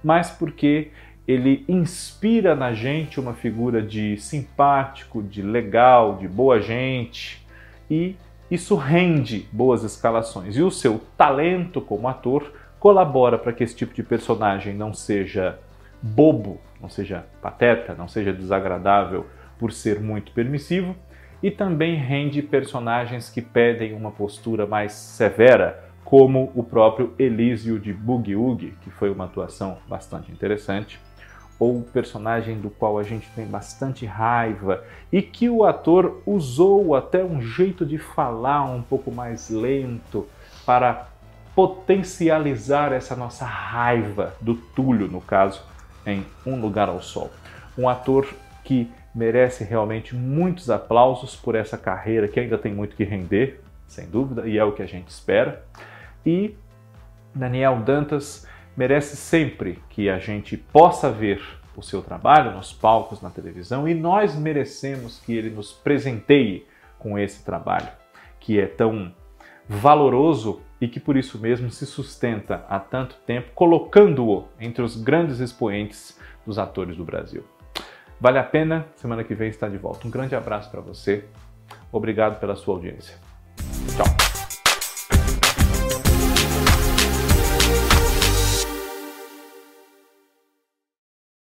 mas 0.02 0.30
porque 0.30 0.90
ele 1.26 1.64
inspira 1.68 2.54
na 2.54 2.72
gente 2.72 3.20
uma 3.20 3.34
figura 3.34 3.82
de 3.82 4.16
simpático, 4.16 5.22
de 5.22 5.42
legal, 5.42 6.16
de 6.16 6.26
boa 6.26 6.60
gente. 6.60 7.46
E 7.90 8.16
isso 8.50 8.74
rende 8.74 9.48
boas 9.52 9.84
escalações. 9.84 10.56
E 10.56 10.62
o 10.62 10.70
seu 10.70 11.00
talento 11.16 11.80
como 11.80 12.08
ator 12.08 12.52
colabora 12.78 13.38
para 13.38 13.52
que 13.52 13.62
esse 13.62 13.76
tipo 13.76 13.94
de 13.94 14.02
personagem 14.02 14.74
não 14.74 14.92
seja 14.92 15.58
bobo, 16.02 16.60
não 16.80 16.88
seja 16.88 17.26
pateta, 17.42 17.94
não 17.94 18.08
seja 18.08 18.32
desagradável 18.32 19.26
por 19.58 19.72
ser 19.72 20.00
muito 20.00 20.32
permissivo. 20.32 20.96
E 21.42 21.50
também 21.50 21.94
rende 21.94 22.42
personagens 22.42 23.30
que 23.30 23.40
pedem 23.40 23.92
uma 23.92 24.10
postura 24.10 24.66
mais 24.66 24.92
severa, 24.92 25.84
como 26.04 26.50
o 26.56 26.64
próprio 26.64 27.14
Elísio 27.18 27.78
de 27.78 27.92
Boogie 27.92 28.34
Woogie, 28.34 28.74
que 28.82 28.90
foi 28.90 29.10
uma 29.10 29.26
atuação 29.26 29.78
bastante 29.88 30.32
interessante 30.32 30.98
ou 31.60 31.82
personagem 31.82 32.58
do 32.58 32.70
qual 32.70 32.98
a 32.98 33.02
gente 33.02 33.28
tem 33.36 33.46
bastante 33.46 34.06
raiva 34.06 34.82
e 35.12 35.20
que 35.20 35.50
o 35.50 35.62
ator 35.62 36.22
usou 36.24 36.94
até 36.96 37.22
um 37.22 37.42
jeito 37.42 37.84
de 37.84 37.98
falar 37.98 38.64
um 38.64 38.80
pouco 38.80 39.12
mais 39.12 39.50
lento 39.50 40.26
para 40.64 41.08
potencializar 41.54 42.92
essa 42.92 43.14
nossa 43.14 43.44
raiva 43.44 44.34
do 44.40 44.54
Túlio, 44.54 45.06
no 45.06 45.20
caso, 45.20 45.62
em 46.06 46.24
Um 46.46 46.58
Lugar 46.58 46.88
ao 46.88 47.02
Sol. 47.02 47.30
Um 47.76 47.86
ator 47.86 48.26
que 48.64 48.90
merece 49.14 49.62
realmente 49.62 50.16
muitos 50.16 50.70
aplausos 50.70 51.36
por 51.36 51.54
essa 51.54 51.76
carreira 51.76 52.26
que 52.26 52.40
ainda 52.40 52.56
tem 52.56 52.72
muito 52.72 52.96
que 52.96 53.04
render, 53.04 53.60
sem 53.86 54.08
dúvida, 54.08 54.48
e 54.48 54.56
é 54.56 54.64
o 54.64 54.72
que 54.72 54.82
a 54.82 54.86
gente 54.86 55.08
espera. 55.08 55.62
E 56.24 56.56
Daniel 57.34 57.80
Dantas 57.80 58.46
merece 58.80 59.14
sempre 59.14 59.78
que 59.90 60.08
a 60.08 60.18
gente 60.18 60.56
possa 60.56 61.10
ver 61.10 61.42
o 61.76 61.82
seu 61.82 62.00
trabalho 62.00 62.52
nos 62.52 62.72
palcos, 62.72 63.20
na 63.20 63.28
televisão, 63.28 63.86
e 63.86 63.92
nós 63.92 64.34
merecemos 64.34 65.20
que 65.20 65.34
ele 65.34 65.50
nos 65.50 65.70
presenteie 65.70 66.66
com 66.98 67.18
esse 67.18 67.44
trabalho, 67.44 67.88
que 68.40 68.58
é 68.58 68.66
tão 68.66 69.14
valoroso 69.68 70.62
e 70.80 70.88
que 70.88 70.98
por 70.98 71.14
isso 71.14 71.38
mesmo 71.38 71.70
se 71.70 71.84
sustenta 71.84 72.64
há 72.70 72.80
tanto 72.80 73.16
tempo, 73.26 73.50
colocando-o 73.54 74.46
entre 74.58 74.82
os 74.82 74.96
grandes 74.96 75.40
expoentes 75.40 76.18
dos 76.46 76.58
atores 76.58 76.96
do 76.96 77.04
Brasil. 77.04 77.44
Vale 78.18 78.38
a 78.38 78.44
pena, 78.44 78.86
semana 78.96 79.22
que 79.22 79.34
vem 79.34 79.50
está 79.50 79.68
de 79.68 79.76
volta. 79.76 80.08
Um 80.08 80.10
grande 80.10 80.34
abraço 80.34 80.70
para 80.70 80.80
você. 80.80 81.26
Obrigado 81.92 82.40
pela 82.40 82.56
sua 82.56 82.76
audiência. 82.76 83.14
Tchau. 83.94 84.19